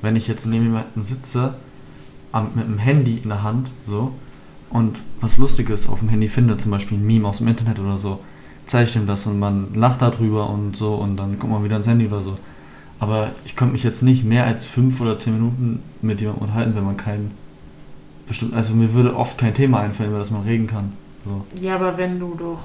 wenn 0.02 0.16
ich 0.16 0.28
jetzt 0.28 0.46
neben 0.46 0.66
jemandem 0.66 1.02
sitze, 1.02 1.54
mit 2.54 2.66
dem 2.66 2.78
Handy 2.78 3.18
in 3.22 3.28
der 3.28 3.42
Hand 3.42 3.70
so 3.86 4.12
und 4.70 4.98
was 5.20 5.38
Lustiges 5.38 5.88
auf 5.88 6.00
dem 6.00 6.08
Handy 6.08 6.28
finde, 6.28 6.58
zum 6.58 6.70
Beispiel 6.70 6.98
ein 6.98 7.06
Meme 7.06 7.28
aus 7.28 7.38
dem 7.38 7.48
Internet 7.48 7.78
oder 7.78 7.98
so, 7.98 8.20
zeige 8.66 8.86
ich 8.86 8.92
dem 8.92 9.06
das 9.06 9.26
und 9.26 9.38
man 9.38 9.74
lacht 9.74 10.02
darüber 10.02 10.48
und 10.50 10.76
so 10.76 10.94
und 10.94 11.16
dann 11.16 11.38
guckt 11.38 11.52
man 11.52 11.64
wieder 11.64 11.76
ins 11.76 11.86
Handy 11.86 12.06
oder 12.06 12.22
so. 12.22 12.38
Aber 12.98 13.30
ich 13.44 13.56
konnte 13.56 13.72
mich 13.72 13.82
jetzt 13.82 14.02
nicht 14.02 14.24
mehr 14.24 14.46
als 14.46 14.66
fünf 14.66 15.00
oder 15.00 15.16
zehn 15.16 15.34
Minuten 15.34 15.82
mit 16.02 16.20
jemandem 16.20 16.44
unterhalten, 16.44 16.76
wenn 16.76 16.84
man 16.84 16.96
kein 16.96 17.32
bestimmt, 18.26 18.54
also 18.54 18.74
mir 18.74 18.94
würde 18.94 19.16
oft 19.16 19.36
kein 19.38 19.54
Thema 19.54 19.80
einfallen, 19.80 20.10
über 20.10 20.18
das 20.18 20.30
man 20.30 20.42
reden 20.42 20.66
kann. 20.66 20.92
So, 21.24 21.44
ja, 21.60 21.74
aber 21.74 21.98
wenn 21.98 22.18
du 22.18 22.34
doch, 22.34 22.60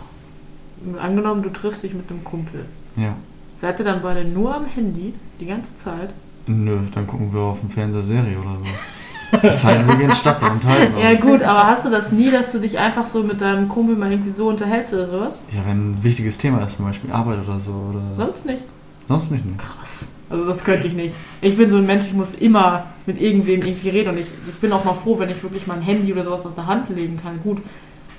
angenommen, 1.00 1.44
du 1.44 1.50
triffst 1.50 1.84
dich 1.84 1.94
mit 1.94 2.10
einem 2.10 2.24
Kumpel, 2.24 2.66
ja. 2.96 3.16
seid 3.60 3.80
ihr 3.80 3.86
dann 3.86 4.02
beide 4.02 4.24
nur 4.24 4.56
am 4.56 4.66
Handy 4.66 5.14
die 5.40 5.46
ganze 5.46 5.76
Zeit? 5.78 6.12
Nö, 6.48 6.78
dann 6.94 7.06
gucken 7.08 7.34
wir 7.34 7.42
auf 7.42 7.60
dem 7.60 7.70
Fernseher 7.70 8.04
Serie 8.04 8.38
oder 8.40 8.56
so. 8.56 9.38
Das 9.42 9.62
heißt, 9.64 9.86
wir 9.88 9.96
gehen 9.98 10.12
Stadt 10.14 10.42
und 10.42 10.52
unterhalten 10.52 10.94
Ja 11.02 11.10
uns. 11.12 11.20
gut, 11.22 11.44
aber 11.44 11.68
hast 11.68 11.86
du 11.86 11.90
das 11.90 12.14
nie, 12.14 12.32
dass 12.32 12.54
du 12.54 12.60
dich 12.60 12.78
einfach 12.80 13.06
so 13.08 13.22
mit 13.24 13.42
deinem 13.42 13.68
Kumpel 13.68 13.98
mal 13.98 14.10
irgendwie 14.10 14.32
so 14.32 14.48
unterhältst 14.48 14.94
oder 14.94 15.06
sowas? 15.08 15.42
Ja, 15.52 15.60
wenn 15.68 15.92
ein 15.92 16.04
wichtiges 16.04 16.38
Thema 16.38 16.64
ist, 16.64 16.78
zum 16.78 16.86
Beispiel 16.86 17.12
Arbeit 17.12 17.40
oder 17.46 17.60
so. 17.60 17.72
Oder 17.72 18.02
Sonst 18.26 18.46
nicht. 18.46 18.62
sonst 19.10 19.30
nicht, 19.32 19.46
ne? 19.46 19.52
Krass. 19.58 20.08
Also 20.30 20.46
das 20.46 20.64
könnte 20.64 20.88
ich 20.88 20.94
nicht. 20.94 21.14
Ich 21.42 21.58
bin 21.58 21.70
so 21.70 21.78
ein 21.78 21.86
Mensch, 21.86 22.06
ich 22.06 22.14
muss 22.14 22.36
immer 22.36 22.84
mit 23.06 23.20
irgendwem 23.22 23.62
irgendwie 23.64 23.90
reden 23.90 24.10
und 24.12 24.20
ich, 24.20 24.28
ich 24.48 24.56
bin 24.62 24.72
auch 24.72 24.86
mal 24.86 24.94
froh, 24.94 25.20
wenn 25.20 25.30
ich 25.30 25.44
wirklich 25.44 25.68
mal 25.68 25.76
ein 25.76 25.82
Handy 25.82 26.12
oder 26.14 26.24
sowas 26.24 26.46
aus 26.46 26.56
der 26.56 26.66
Hand 26.68 26.90
legen 26.90 27.20
kann. 27.22 27.40
Gut, 27.44 27.58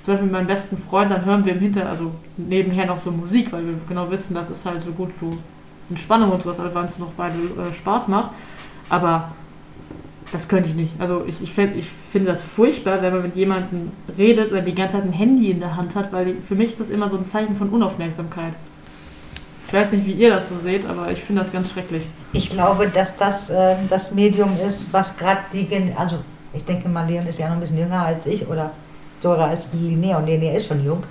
zum 0.03 0.13
Beispiel 0.13 0.23
mit 0.25 0.31
meinem 0.31 0.47
besten 0.47 0.77
Freund, 0.77 1.09
dann 1.11 1.25
hören 1.25 1.43
wir 1.45 1.53
im 1.53 1.59
Hinter, 1.59 1.89
also 1.89 2.11
nebenher 2.37 2.85
noch 2.85 2.99
so 2.99 3.11
Musik, 3.11 3.51
weil 3.51 3.65
wir 3.65 3.73
genau 3.87 4.09
wissen, 4.11 4.35
das 4.35 4.49
ist 4.51 4.65
halt 4.65 4.83
so 4.85 4.91
gut 4.91 5.09
so 5.19 5.31
Entspannung 5.89 6.31
und 6.31 6.43
sowas, 6.43 6.59
also 6.59 6.73
wann 6.73 6.85
es 6.85 6.97
noch 6.97 7.11
beide 7.17 7.35
äh, 7.37 7.73
Spaß 7.73 8.07
macht. 8.07 8.31
Aber 8.89 9.31
das 10.31 10.47
könnte 10.47 10.69
ich 10.69 10.75
nicht. 10.75 10.93
Also 10.99 11.23
ich, 11.27 11.41
ich 11.41 11.53
finde 11.53 11.79
ich 11.79 11.87
find 12.11 12.27
das 12.27 12.41
furchtbar, 12.41 13.01
wenn 13.01 13.13
man 13.13 13.23
mit 13.23 13.35
jemandem 13.35 13.91
redet 14.17 14.51
oder 14.51 14.61
die 14.61 14.75
ganze 14.75 14.97
Zeit 14.97 15.05
ein 15.05 15.13
Handy 15.13 15.51
in 15.51 15.59
der 15.59 15.75
Hand 15.75 15.95
hat, 15.95 16.11
weil 16.11 16.35
für 16.47 16.55
mich 16.55 16.71
ist 16.71 16.79
das 16.79 16.89
immer 16.89 17.09
so 17.09 17.17
ein 17.17 17.25
Zeichen 17.25 17.55
von 17.55 17.69
Unaufmerksamkeit. 17.69 18.53
Ich 19.67 19.73
weiß 19.73 19.91
nicht, 19.91 20.07
wie 20.07 20.13
ihr 20.13 20.31
das 20.31 20.49
so 20.49 20.55
seht, 20.63 20.87
aber 20.87 21.11
ich 21.11 21.19
finde 21.19 21.43
das 21.43 21.51
ganz 21.51 21.71
schrecklich. 21.71 22.03
Ich 22.33 22.49
glaube, 22.49 22.87
dass 22.87 23.17
das 23.17 23.49
äh, 23.49 23.75
das 23.89 24.13
Medium 24.13 24.51
ist, 24.65 24.91
was 24.91 25.15
gerade 25.17 25.41
die, 25.53 25.65
Gen 25.65 25.93
also 25.95 26.17
ich 26.53 26.65
denke 26.65 26.89
mal, 26.89 27.07
Leon 27.07 27.27
ist 27.27 27.37
ja 27.37 27.47
noch 27.47 27.55
ein 27.55 27.59
bisschen 27.59 27.77
jünger 27.77 28.03
als 28.03 28.25
ich 28.25 28.47
oder 28.47 28.71
sogar 29.21 29.49
als 29.49 29.69
Linnea 29.73 30.17
und 30.17 30.25
Linnea 30.25 30.55
ist 30.55 30.67
schon 30.67 30.83
jung, 30.83 31.03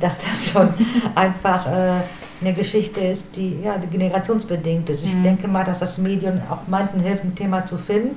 dass 0.00 0.22
das 0.24 0.50
schon 0.50 0.68
einfach 1.14 1.66
äh, 1.66 2.00
eine 2.40 2.52
Geschichte 2.54 3.00
ist, 3.00 3.36
die 3.36 3.60
ja 3.62 3.78
die 3.78 3.86
generationsbedingt 3.86 4.88
ist. 4.90 5.04
Ich 5.04 5.14
Mhm. 5.14 5.22
denke 5.24 5.48
mal, 5.48 5.64
dass 5.64 5.78
das 5.78 5.98
Medium 5.98 6.40
auch 6.50 6.58
manchen 6.66 7.00
hilft, 7.00 7.24
ein 7.24 7.34
Thema 7.34 7.64
zu 7.66 7.78
finden. 7.78 8.16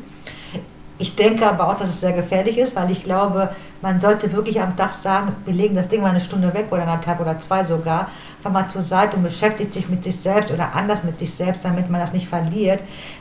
Ich 0.97 1.15
denke 1.15 1.45
aber 1.47 1.67
auch, 1.69 1.77
dass 1.77 1.89
es 1.89 1.99
sehr 1.99 2.13
gefährlich 2.13 2.57
ist, 2.57 2.75
weil 2.75 2.89
ich 2.89 3.03
glaube, 3.03 3.49
man 3.81 3.99
sollte 3.99 4.31
wirklich 4.31 4.61
am 4.61 4.77
Tag 4.77 4.93
sagen, 4.93 5.35
wir 5.45 5.53
legen 5.53 5.75
das 5.75 5.89
Ding 5.89 6.01
mal 6.01 6.09
eine 6.11 6.21
Stunde 6.21 6.53
weg 6.53 6.67
oder 6.71 6.83
anderthalb 6.83 7.19
oder 7.19 7.37
zwei 7.39 7.63
sogar, 7.65 8.09
einfach 8.45 8.61
mal 8.63 8.69
zur 8.69 8.81
Seite 8.81 9.17
und 9.17 9.23
beschäftigt 9.23 9.73
sich 9.73 9.89
mit 9.89 10.03
sich 10.03 10.15
selbst 10.19 10.51
oder 10.51 10.73
anders 10.73 11.03
mit 11.03 11.19
sich 11.19 11.33
selbst, 11.33 11.63
damit 11.65 11.89
man 11.89 11.99
das 12.01 12.13
nicht 12.13 12.27
verliert. 12.27 12.79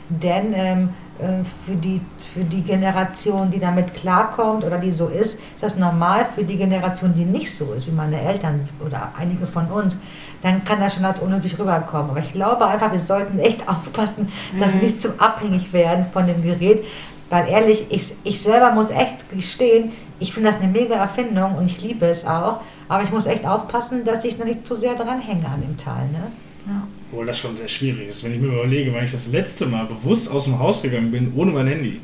Denn 0.09 0.53
ähm, 0.53 0.89
äh, 1.19 1.43
für, 1.65 1.75
die, 1.75 2.01
für 2.33 2.43
die 2.43 2.61
Generation, 2.61 3.49
die 3.49 3.59
damit 3.59 3.93
klarkommt 3.95 4.63
oder 4.63 4.77
die 4.77 4.91
so 4.91 5.07
ist, 5.07 5.39
ist 5.39 5.61
das 5.61 5.77
normal. 5.77 6.25
Für 6.35 6.43
die 6.43 6.57
Generation, 6.57 7.13
die 7.15 7.25
nicht 7.25 7.55
so 7.55 7.73
ist, 7.73 7.87
wie 7.87 7.91
meine 7.91 8.19
Eltern 8.21 8.67
oder 8.85 9.11
einige 9.19 9.47
von 9.47 9.65
uns, 9.67 9.97
dann 10.43 10.63
kann 10.63 10.79
das 10.79 10.93
schon 10.93 11.05
als 11.05 11.19
unnötig 11.19 11.57
rüberkommen. 11.57 12.11
Aber 12.11 12.19
ich 12.19 12.31
glaube 12.31 12.65
einfach, 12.67 12.91
wir 12.91 12.99
sollten 12.99 13.39
echt 13.39 13.67
aufpassen, 13.67 14.31
dass 14.59 14.71
wir 14.73 14.77
Mhm. 14.79 14.85
nicht 14.85 15.01
zu 15.01 15.19
abhängig 15.19 15.73
werden 15.73 16.05
von 16.13 16.27
dem 16.27 16.43
Gerät. 16.43 16.83
Weil 17.31 17.47
ehrlich, 17.49 17.87
ich, 17.89 18.13
ich 18.23 18.39
selber 18.41 18.71
muss 18.71 18.91
echt 18.91 19.31
gestehen, 19.31 19.93
ich 20.19 20.31
finde 20.31 20.51
das 20.51 20.61
eine 20.61 20.71
mega 20.71 20.95
Erfindung 20.95 21.55
und 21.55 21.65
ich 21.65 21.81
liebe 21.81 22.05
es 22.05 22.25
auch. 22.27 22.59
Aber 22.87 23.03
ich 23.03 23.11
muss 23.11 23.25
echt 23.25 23.45
aufpassen, 23.45 24.05
dass 24.05 24.23
ich 24.23 24.37
nicht 24.37 24.67
zu 24.67 24.75
sehr 24.75 24.95
dranhänge 24.95 25.45
an 25.45 25.61
dem 25.61 25.77
Teil. 25.77 26.07
Ne? 26.11 26.31
Ja. 26.67 26.87
Obwohl 27.11 27.25
das 27.25 27.39
schon 27.39 27.57
sehr 27.57 27.67
schwierig 27.67 28.09
ist, 28.09 28.23
wenn 28.23 28.33
ich 28.33 28.41
mir 28.41 28.47
überlege, 28.47 28.93
wann 28.93 29.03
ich 29.03 29.11
das 29.11 29.27
letzte 29.27 29.65
Mal 29.65 29.85
bewusst 29.85 30.29
aus 30.29 30.45
dem 30.45 30.59
Haus 30.59 30.81
gegangen 30.81 31.11
bin, 31.11 31.33
ohne 31.35 31.51
mein 31.51 31.67
Handy. 31.67 31.99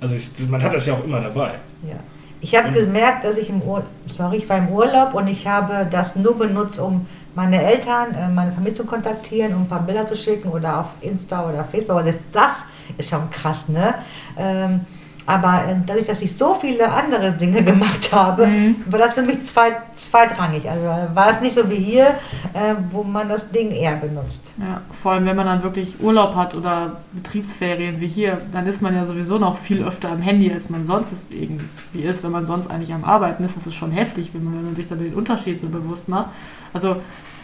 Also 0.00 0.14
ich, 0.14 0.30
man 0.48 0.62
hat 0.62 0.74
das 0.74 0.86
ja 0.86 0.94
auch 0.94 1.04
immer 1.04 1.20
dabei. 1.20 1.54
Ja. 1.82 1.96
Ich 2.40 2.54
habe 2.54 2.70
gemerkt, 2.70 3.24
dass 3.24 3.36
ich 3.36 3.48
im 3.48 3.60
Ur 3.62 3.84
sorry, 4.08 4.38
ich 4.38 4.48
war 4.48 4.58
im 4.58 4.68
Urlaub 4.68 5.14
und 5.14 5.26
ich 5.26 5.46
habe 5.46 5.88
das 5.90 6.14
nur 6.14 6.38
benutzt, 6.38 6.78
um 6.78 7.06
meine 7.34 7.60
Eltern, 7.62 8.14
äh, 8.14 8.28
meine 8.28 8.52
Familie 8.52 8.74
zu 8.74 8.84
kontaktieren, 8.84 9.54
um 9.54 9.62
ein 9.62 9.68
paar 9.68 9.82
Bilder 9.82 10.08
zu 10.08 10.16
schicken 10.16 10.48
oder 10.48 10.80
auf 10.80 10.86
Insta 11.00 11.48
oder 11.48 11.64
Facebook. 11.64 11.96
Aber 11.96 12.04
das, 12.04 12.16
das 12.32 12.64
ist 12.96 13.10
schon 13.10 13.28
krass, 13.30 13.68
ne? 13.68 13.94
Ähm, 14.36 14.80
aber 15.28 15.62
äh, 15.68 15.76
dadurch, 15.86 16.06
dass 16.06 16.22
ich 16.22 16.34
so 16.36 16.54
viele 16.54 16.90
andere 16.90 17.32
Dinge 17.32 17.62
gemacht 17.72 18.10
habe, 18.12 18.46
Mhm. 18.46 18.76
war 18.86 18.98
das 18.98 19.14
für 19.14 19.22
mich 19.22 19.42
zweit, 19.44 19.74
zweitrangig. 19.94 20.68
Also 20.68 20.84
äh, 20.86 21.14
war 21.14 21.28
es 21.28 21.40
nicht 21.42 21.54
so 21.54 21.68
wie 21.70 21.76
hier, 21.76 22.06
äh, 22.54 22.74
wo 22.90 23.02
man 23.04 23.28
das 23.28 23.50
Ding 23.52 23.70
eher 23.70 23.96
benutzt. 23.96 24.46
Ja, 24.58 24.80
vor 25.02 25.12
allem 25.12 25.26
wenn 25.26 25.36
man 25.36 25.46
dann 25.46 25.62
wirklich 25.62 26.00
Urlaub 26.00 26.34
hat 26.34 26.56
oder 26.56 26.96
Betriebsferien 27.12 28.00
wie 28.00 28.08
hier, 28.08 28.38
dann 28.52 28.66
ist 28.66 28.80
man 28.80 28.94
ja 28.96 29.04
sowieso 29.06 29.38
noch 29.38 29.58
viel 29.58 29.84
öfter 29.84 30.10
am 30.10 30.22
Handy, 30.22 30.50
als 30.52 30.70
man 30.70 30.82
sonst 30.84 31.12
es 31.12 31.30
irgendwie 31.30 32.00
ist, 32.02 32.24
wenn 32.24 32.30
man 32.32 32.46
sonst 32.46 32.70
eigentlich 32.70 32.92
am 32.94 33.04
Arbeiten 33.04 33.44
ist. 33.44 33.56
Das 33.56 33.66
ist 33.66 33.74
schon 33.74 33.90
heftig, 33.90 34.30
wenn 34.32 34.44
man, 34.44 34.54
wenn 34.54 34.64
man 34.64 34.76
sich 34.76 34.88
dann 34.88 34.98
den 34.98 35.12
Unterschied 35.14 35.60
so 35.60 35.68
bewusst 35.68 36.08
macht. 36.08 36.30
Also 36.72 36.96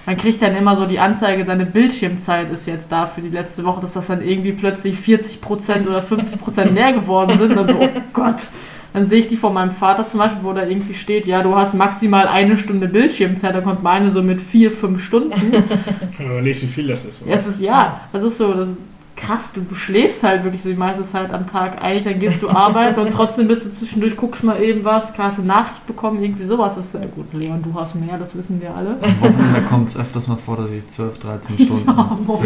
man 0.07 0.17
kriegt 0.17 0.43
dann 0.43 0.55
immer 0.55 0.77
so 0.77 0.87
die 0.87 0.99
Anzeige, 0.99 1.45
seine 1.45 1.67
Bildschirmzeit 1.67 2.51
ist 2.51 2.67
jetzt 2.67 2.93
da 2.93 3.07
für 3.07 3.21
die 3.21 3.31
letzte 3.31 3.65
Woche, 3.65 3.81
dass 3.81 3.95
das 3.95 4.07
dann 4.07 4.23
irgendwie 4.23 4.53
plötzlich 4.53 4.97
40% 4.99 5.87
oder 5.87 6.03
50% 6.03 6.71
mehr 6.71 6.93
geworden 6.93 7.39
sind. 7.39 7.57
Und 7.57 7.71
so, 7.71 7.77
oh 7.81 7.89
Gott. 8.13 8.47
Dann 8.93 9.09
sehe 9.09 9.21
ich 9.21 9.29
die 9.29 9.37
von 9.37 9.53
meinem 9.53 9.73
Vater 9.73 10.07
zum 10.07 10.21
Beispiel, 10.21 10.45
wo 10.45 10.53
da 10.53 10.65
irgendwie 10.65 10.95
steht, 10.95 11.27
ja, 11.27 11.43
du 11.43 11.57
hast 11.57 11.75
maximal 11.75 12.29
eine 12.29 12.57
Stunde 12.57 12.87
Bildschirmzeit, 12.87 13.53
da 13.53 13.61
kommt 13.61 13.83
meine 13.83 14.13
so 14.13 14.23
mit 14.23 14.41
vier, 14.41 14.71
fünf 14.71 15.03
Stunden. 15.03 15.33
Wenn 16.17 16.27
man 16.27 16.37
überlegt, 16.37 16.63
wie 16.63 16.67
viel 16.67 16.87
das 16.87 17.05
ist. 17.05 17.21
Jetzt 17.27 17.49
ist 17.49 17.61
ja, 17.61 18.03
das 18.13 18.23
ist 18.23 18.39
so, 18.39 18.55
das 18.55 18.69
ist 18.69 18.83
krass, 19.17 19.53
du, 19.55 19.61
du 19.63 19.75
schläfst 19.75 20.23
halt 20.23 20.45
wirklich 20.45 20.63
so 20.63 20.69
die 20.69 20.75
meiste 20.77 21.07
Zeit 21.07 21.33
am 21.33 21.47
Tag. 21.47 21.83
Eigentlich, 21.83 22.05
dann 22.05 22.21
gehst 22.21 22.43
du 22.43 22.49
arbeiten 22.51 22.99
und 23.01 23.11
trotzdem 23.11 23.49
bist 23.49 23.65
du 23.65 23.75
zwischendurch, 23.75 24.17
guckst 24.17 24.43
mal 24.43 24.61
eben 24.61 24.85
was, 24.85 25.17
hast 25.17 25.39
eine 25.39 25.47
Nachricht 25.49 25.87
bekommen, 25.87 26.23
irgendwie 26.23 26.45
sowas. 26.45 26.75
Das 26.77 26.87
ist 26.87 26.93
sehr 26.93 27.07
gut. 27.07 27.33
Leon, 27.33 27.63
du 27.63 27.79
hast 27.79 27.95
mehr, 27.95 28.19
das 28.19 28.37
wissen 28.37 28.61
wir 28.61 28.75
alle. 28.75 28.97
Am 29.01 29.21
Wochenende 29.21 29.63
kommt 29.63 29.89
es 29.91 29.97
öfters 29.97 30.27
mal 30.27 30.37
vor, 30.37 30.57
dass 30.57 30.71
ich 30.71 30.87
12, 30.89 31.19
13 31.19 31.59
Stunden. 31.65 31.87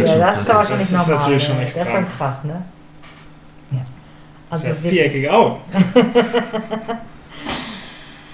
Ja, 0.07 0.19
das 0.19 0.43
ist 0.43 0.51
aber 0.51 0.65
schon 0.67 0.79
Das 0.79 0.91
nicht 0.91 1.01
ist 1.01 1.07
normal. 1.09 1.17
natürlich 1.25 1.45
schon 1.45 1.57
ne? 1.57 1.63
echt 1.63 1.77
das 1.77 1.89
ist 1.89 1.95
schon 1.95 2.07
krass, 2.17 2.45
ne? 2.45 2.63
Ja. 3.73 3.79
Also 4.51 4.69
ja 4.69 4.75
viereckige 4.75 5.33
Augen. 5.33 5.57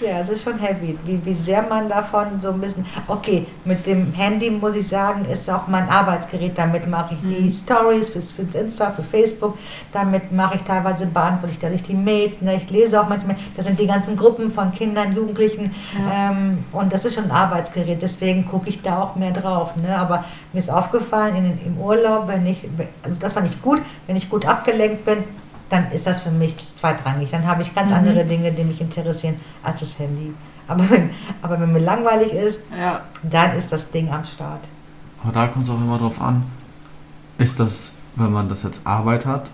Ja, 0.01 0.19
es 0.19 0.29
ist 0.29 0.43
schon 0.43 0.59
heavy, 0.59 0.99
wie, 1.05 1.25
wie 1.25 1.33
sehr 1.33 1.63
man 1.63 1.89
davon 1.89 2.41
so 2.43 2.49
ein 2.51 2.61
bisschen. 2.61 2.85
Okay, 3.07 3.47
mit 3.65 3.87
dem 3.87 4.13
Handy 4.13 4.51
muss 4.51 4.75
ich 4.75 4.89
sagen, 4.89 5.25
ist 5.27 5.49
auch 5.49 5.69
mein 5.69 5.89
Arbeitsgerät. 5.89 6.59
Damit 6.59 6.89
mache 6.89 7.15
ich 7.15 7.21
die 7.21 7.45
Mhm. 7.45 7.51
Stories 7.53 8.09
fürs, 8.09 8.33
fürs 8.33 8.55
Insta, 8.57 8.91
für 8.91 9.05
Facebook. 9.05 9.57
Damit 9.93 10.33
mache 10.33 10.57
ich 10.57 10.63
teilweise 10.63 11.07
beantworte 11.07 11.53
ich 11.55 11.61
dadurch 11.61 11.85
die 11.85 11.95
Mails. 11.95 12.43
Ne? 12.43 12.57
Ich 12.57 12.69
lese 12.71 13.01
auch 13.01 13.09
manchmal. 13.09 13.37
Das 13.57 13.67
sind 13.67 13.79
die 13.79 13.87
ganzen 13.87 14.17
Gruppen 14.17 14.51
von 14.51 14.73
Kindern, 14.75 15.15
Jugendlichen. 15.15 15.73
Ja. 15.97 16.31
Ähm, 16.33 16.65
und 16.73 16.93
das 16.93 17.05
ist 17.05 17.15
schon 17.15 17.25
ein 17.27 17.31
Arbeitsgerät. 17.31 18.03
Deswegen 18.03 18.47
gucke 18.47 18.69
ich 18.71 18.83
da 18.83 18.99
auch 19.01 19.15
mehr 19.15 19.31
drauf. 19.31 19.77
Ne? 19.77 19.97
Aber 19.97 20.25
mir 20.53 20.59
ist 20.59 20.71
aufgefallen, 20.71 21.37
in, 21.37 21.67
im 21.67 21.79
Urlaub, 21.81 22.27
wenn 22.27 22.45
ich, 22.47 22.69
also 23.05 23.17
das 23.21 23.37
war 23.37 23.43
nicht 23.43 23.63
gut, 23.63 23.81
wenn 24.09 24.17
ich 24.17 24.29
gut 24.29 24.45
abgelenkt 24.45 25.05
bin, 25.05 25.19
dann 25.75 25.90
ist 25.93 26.07
das 26.07 26.21
für 26.21 26.31
mich 26.31 26.57
zweitrangig. 26.57 27.31
Dann 27.31 27.47
habe 27.47 27.62
ich 27.62 27.75
ganz 27.75 27.90
Mhm. 27.90 27.97
andere 27.97 28.25
Dinge, 28.25 28.52
die 28.52 28.64
mich 28.64 28.81
interessieren, 28.81 29.37
als 29.62 29.81
das 29.81 29.99
Handy. 29.99 30.33
Aber 30.69 30.88
wenn, 30.88 31.11
aber 31.43 31.61
wenn 31.61 31.73
mir 31.73 31.81
langweilig 31.81 32.33
ist, 32.33 32.61
Ja, 32.78 33.02
dann 33.23 33.57
ist 33.57 33.73
das 33.73 33.90
Ding 33.90 34.11
am 34.11 34.25
Start. 34.25 34.61
Aber 35.23 35.33
da 35.33 35.47
kommt 35.49 35.64
es 35.66 35.71
auch 35.71 35.81
immer 35.81 35.99
drauf 35.99 36.21
an, 36.21 36.45
ist 37.38 37.59
das, 37.61 37.97
wenn 38.16 38.33
man 38.33 38.49
das 38.49 38.62
jetzt 38.62 38.87
Arbeit 38.87 39.26
hat 39.26 39.50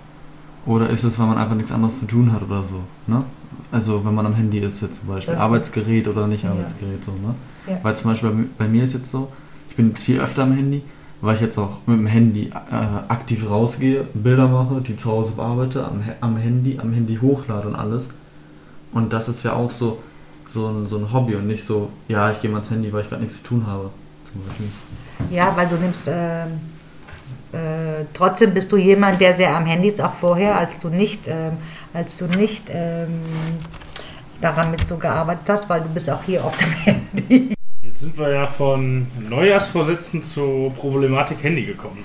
oder 0.67 0.91
ist 0.91 1.05
es, 1.05 1.19
wenn 1.19 1.27
man 1.29 1.39
einfach 1.39 1.55
nichts 1.57 1.73
anderes 1.73 1.99
zu 2.01 2.07
tun 2.07 2.33
hat 2.33 2.43
oder 2.43 2.63
so, 2.63 2.81
ne? 3.07 3.25
Also 3.73 4.05
wenn 4.05 4.15
man 4.15 4.27
am 4.27 4.35
Handy 4.35 4.59
ist 4.59 4.81
jetzt 4.83 5.01
zum 5.01 5.09
Beispiel, 5.09 5.35
Das- 5.35 5.43
Arbeitsgerät 5.43 6.07
oder 6.09 6.27
nicht 6.27 6.45
Ja. 6.45 6.51
Arbeitsgerät 6.51 7.05
so, 7.05 7.13
ne? 7.13 7.35
Ja. 7.67 7.79
Weil 7.83 7.97
zum 7.97 8.11
Beispiel 8.11 8.31
bei, 8.31 8.65
bei 8.65 8.69
mir 8.71 8.85
ist 8.85 8.93
jetzt 8.95 9.11
so, 9.11 9.31
ich 9.69 9.77
bin 9.77 9.91
jetzt 9.91 10.03
viel 10.05 10.21
öfter 10.21 10.43
am 10.43 10.53
Handy, 10.53 10.83
weil 11.21 11.35
ich 11.35 11.41
jetzt 11.41 11.59
auch 11.59 11.79
mit 11.87 11.99
dem 11.99 12.07
Handy 12.07 12.49
äh, 12.49 12.75
aktiv 13.09 13.49
rausgehe, 13.49 14.07
Bilder 14.15 14.49
mache, 14.49 14.81
die 14.81 14.97
zu 14.97 15.11
Hause 15.11 15.33
bearbeite, 15.37 15.85
am, 15.85 16.03
am 16.21 16.37
Handy, 16.37 16.79
am 16.81 16.93
Handy 16.93 17.19
hochlade 17.21 17.69
und 17.69 17.75
alles. 17.75 18.09
Und 18.93 19.13
das 19.13 19.29
ist 19.29 19.45
ja 19.45 19.53
auch 19.53 19.71
so, 19.71 19.99
so, 20.49 20.69
ein, 20.69 20.87
so 20.87 20.99
ein 20.99 21.13
Hobby 21.13 21.35
und 21.35 21.47
nicht 21.47 21.65
so, 21.65 21.91
ja, 22.09 22.31
ich 22.31 22.41
gehe 22.41 22.51
mal 22.51 22.59
ans 22.59 22.71
Handy, 22.71 22.93
weil 22.93 23.03
ich 23.03 23.09
gerade 23.09 23.23
nichts 23.23 23.39
zu 23.39 23.49
tun 23.49 23.67
habe. 23.67 23.91
Zum 24.33 24.43
Beispiel. 24.45 24.67
Ja, 25.31 25.53
weil 25.57 25.69
du 25.69 25.77
nimmst, 25.77 26.05
ähm, 26.09 26.61
äh, 27.53 28.05
trotzdem 28.15 28.55
bist 28.55 28.73
du 28.73 28.77
jemand, 28.77 29.21
der 29.21 29.35
sehr 29.35 29.55
am 29.55 29.67
Handy 29.67 29.89
ist, 29.89 30.01
auch 30.01 30.15
vorher, 30.15 30.59
als 30.59 30.79
du 30.79 30.89
nicht, 30.89 31.21
ähm, 31.27 31.59
als 31.93 32.17
du 32.17 32.27
nicht 32.27 32.65
ähm, 32.71 33.21
daran 34.41 34.71
mit 34.71 34.89
so 34.89 34.97
gearbeitet 34.97 35.49
hast, 35.49 35.69
weil 35.69 35.83
du 35.83 35.89
bist 35.89 36.09
auch 36.09 36.23
hier 36.23 36.45
auf 36.45 36.57
dem 36.57 36.73
Handy. 36.85 37.55
Sind 38.01 38.17
wir 38.17 38.31
ja 38.31 38.47
von 38.47 39.07
Neujahrsvorsätzen 39.29 40.23
zur 40.23 40.73
Problematik 40.73 41.43
Handy 41.43 41.67
gekommen. 41.67 42.03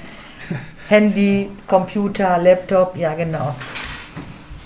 Handy, 0.90 1.48
Computer, 1.66 2.38
Laptop, 2.38 2.98
ja 2.98 3.14
genau. 3.14 3.56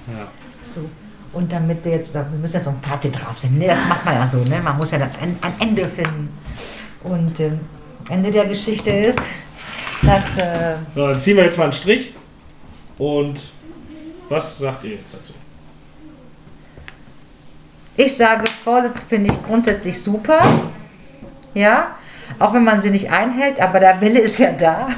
Ja. 0.07 0.27
So. 0.63 0.89
Und 1.31 1.51
damit 1.51 1.85
wir 1.85 1.91
jetzt, 1.91 2.15
wir 2.15 2.25
müssen 2.41 2.55
ja 2.55 2.59
so 2.59 2.71
ein 2.71 2.81
Fazit 2.81 3.23
rausfinden. 3.23 3.59
Ne? 3.59 3.67
Das 3.67 3.87
macht 3.87 4.03
man 4.05 4.15
ja 4.15 4.27
so, 4.27 4.39
ne? 4.39 4.59
Man 4.59 4.75
muss 4.75 4.89
ja 4.89 4.97
das 4.97 5.19
ein, 5.19 5.37
ein 5.41 5.53
Ende 5.59 5.85
finden. 5.87 6.29
Und 7.03 7.39
ähm, 7.39 7.59
Ende 8.09 8.31
der 8.31 8.45
Geschichte 8.45 8.89
ist, 8.89 9.21
dass 10.01 10.35
äh, 10.39 10.77
So, 10.95 11.09
dann 11.09 11.19
ziehen 11.19 11.37
wir 11.37 11.43
jetzt 11.43 11.59
mal 11.59 11.65
einen 11.65 11.73
Strich. 11.73 12.15
Und 12.97 13.51
was 14.29 14.57
sagt 14.57 14.83
ihr 14.83 14.91
jetzt 14.91 15.13
dazu? 15.13 15.33
ich 17.95 18.15
sage, 18.15 18.45
Vorsitz 18.63 19.03
finde 19.03 19.31
ich 19.31 19.43
grundsätzlich 19.43 20.01
super. 20.01 20.39
Ja, 21.53 21.95
auch 22.37 22.53
wenn 22.53 22.63
man 22.63 22.81
sie 22.81 22.91
nicht 22.91 23.09
einhält, 23.11 23.59
aber 23.59 23.79
der 23.79 23.99
Wille 24.01 24.19
ist 24.19 24.37
ja 24.39 24.51
da. 24.51 24.89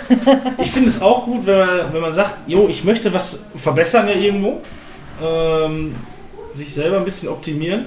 Ich 0.58 0.72
finde 0.72 0.89
es 0.89 1.01
auch 1.01 1.25
gut, 1.25 1.46
wenn 1.46 1.58
man, 1.58 1.93
wenn 1.93 2.01
man 2.01 2.13
sagt, 2.13 2.34
jo, 2.48 2.67
ich 2.67 2.84
möchte 2.84 3.12
was 3.13 3.43
verbessern 3.55 4.08
ja 4.08 4.15
irgendwo. 4.15 4.62
Ähm, 5.24 5.96
sich 6.53 6.74
selber 6.74 6.98
ein 6.98 7.05
bisschen 7.05 7.29
optimieren. 7.29 7.86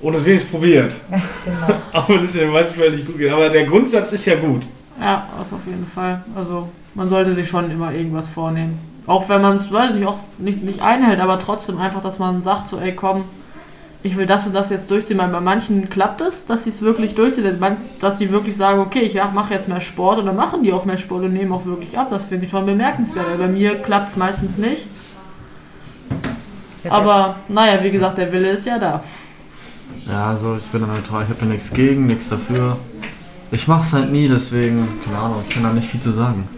Und 0.00 0.14
es 0.14 0.24
wenigstens 0.24 0.50
probiert. 0.50 0.96
genau. 1.44 1.80
Auch 1.92 2.08
wenn 2.08 2.24
es 2.24 2.34
in 2.34 2.40
den 2.40 2.50
meisten 2.50 2.74
Fällen 2.74 2.94
nicht 2.94 3.06
gut 3.06 3.18
geht. 3.18 3.30
Aber 3.30 3.48
der 3.48 3.64
Grundsatz 3.64 4.12
ist 4.12 4.26
ja 4.26 4.34
gut. 4.34 4.62
ja, 5.00 5.26
das 5.38 5.52
auf 5.52 5.64
jeden 5.64 5.86
Fall. 5.86 6.22
Also 6.34 6.68
man 6.94 7.08
sollte 7.08 7.34
sich 7.34 7.48
schon 7.48 7.70
immer 7.70 7.92
irgendwas 7.92 8.28
vornehmen. 8.28 8.78
Auch 9.06 9.28
wenn 9.28 9.40
man 9.42 9.56
es, 9.56 9.70
weiß 9.70 9.94
nicht, 9.94 10.06
auch 10.06 10.18
nicht, 10.38 10.62
nicht 10.62 10.82
einhält, 10.82 11.20
aber 11.20 11.38
trotzdem 11.40 11.78
einfach, 11.78 12.02
dass 12.02 12.18
man 12.18 12.42
sagt 12.42 12.68
so, 12.68 12.78
ey 12.78 12.94
komm, 12.94 13.24
ich 14.02 14.16
will 14.16 14.26
das 14.26 14.46
und 14.46 14.54
das 14.54 14.70
jetzt 14.70 14.90
durchziehen. 14.90 15.18
Weil 15.18 15.28
bei 15.28 15.40
manchen 15.40 15.88
klappt 15.88 16.20
es, 16.20 16.46
dass 16.46 16.64
sie 16.64 16.70
es 16.70 16.82
wirklich 16.82 17.14
durchziehen, 17.14 17.58
dass 18.00 18.18
sie 18.18 18.30
wirklich 18.30 18.56
sagen, 18.56 18.80
okay, 18.80 19.00
ich 19.00 19.14
mache 19.32 19.54
jetzt 19.54 19.68
mehr 19.68 19.80
Sport 19.80 20.18
und 20.18 20.26
dann 20.26 20.36
machen 20.36 20.62
die 20.62 20.72
auch 20.72 20.84
mehr 20.84 20.98
Sport 20.98 21.24
und 21.24 21.32
nehmen 21.32 21.52
auch 21.52 21.64
wirklich 21.64 21.96
ab. 21.96 22.08
Das 22.10 22.26
finde 22.26 22.46
ich 22.46 22.50
schon 22.50 22.66
bemerkenswert. 22.66 23.26
Weil 23.28 23.38
bei 23.38 23.48
mir 23.48 23.74
klappt 23.76 24.10
es 24.10 24.16
meistens 24.16 24.58
nicht. 24.58 24.86
Aber 26.88 27.36
naja, 27.48 27.82
wie 27.82 27.90
gesagt, 27.90 28.18
der 28.18 28.32
Wille 28.32 28.50
ist 28.50 28.66
ja 28.66 28.78
da. 28.78 29.02
Ja, 30.08 30.30
also 30.30 30.56
ich 30.56 30.64
bin 30.64 30.80
da 30.80 30.88
neutral, 30.88 31.22
ich 31.22 31.28
habe 31.28 31.40
da 31.40 31.46
nichts 31.46 31.72
gegen, 31.72 32.06
nichts 32.06 32.28
dafür. 32.28 32.76
Ich 33.52 33.68
mach's 33.68 33.92
halt 33.92 34.10
nie, 34.10 34.28
deswegen, 34.28 34.88
keine 35.04 35.18
Ahnung, 35.18 35.44
ich 35.46 35.54
kann 35.54 35.62
da 35.62 35.72
nicht 35.72 35.88
viel 35.88 36.00
zu 36.00 36.10
sagen. 36.10 36.48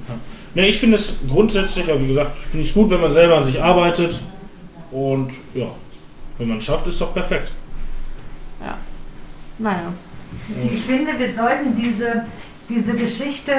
Ne, 0.55 0.69
ich 0.69 0.79
finde 0.79 0.97
es 0.97 1.19
grundsätzlich, 1.29 1.91
aber 1.91 2.01
wie 2.01 2.07
gesagt, 2.07 2.39
finde 2.51 2.63
ich 2.63 2.69
es 2.71 2.75
gut, 2.75 2.89
wenn 2.89 3.01
man 3.01 3.13
selber 3.13 3.37
an 3.39 3.45
sich 3.45 3.61
arbeitet. 3.63 4.21
Und 4.93 5.33
ja, 5.53 5.67
wenn 6.39 6.49
man 6.49 6.59
es 6.59 6.65
schafft, 6.65 6.87
ist 6.87 7.01
doch 7.01 7.13
perfekt. 7.15 7.53
Naja. 9.59 9.93
Ich 10.73 10.83
finde, 10.83 11.19
wir 11.19 11.33
sollten 11.33 11.77
diese, 11.77 12.25
diese 12.69 12.97
Geschichte 12.97 13.53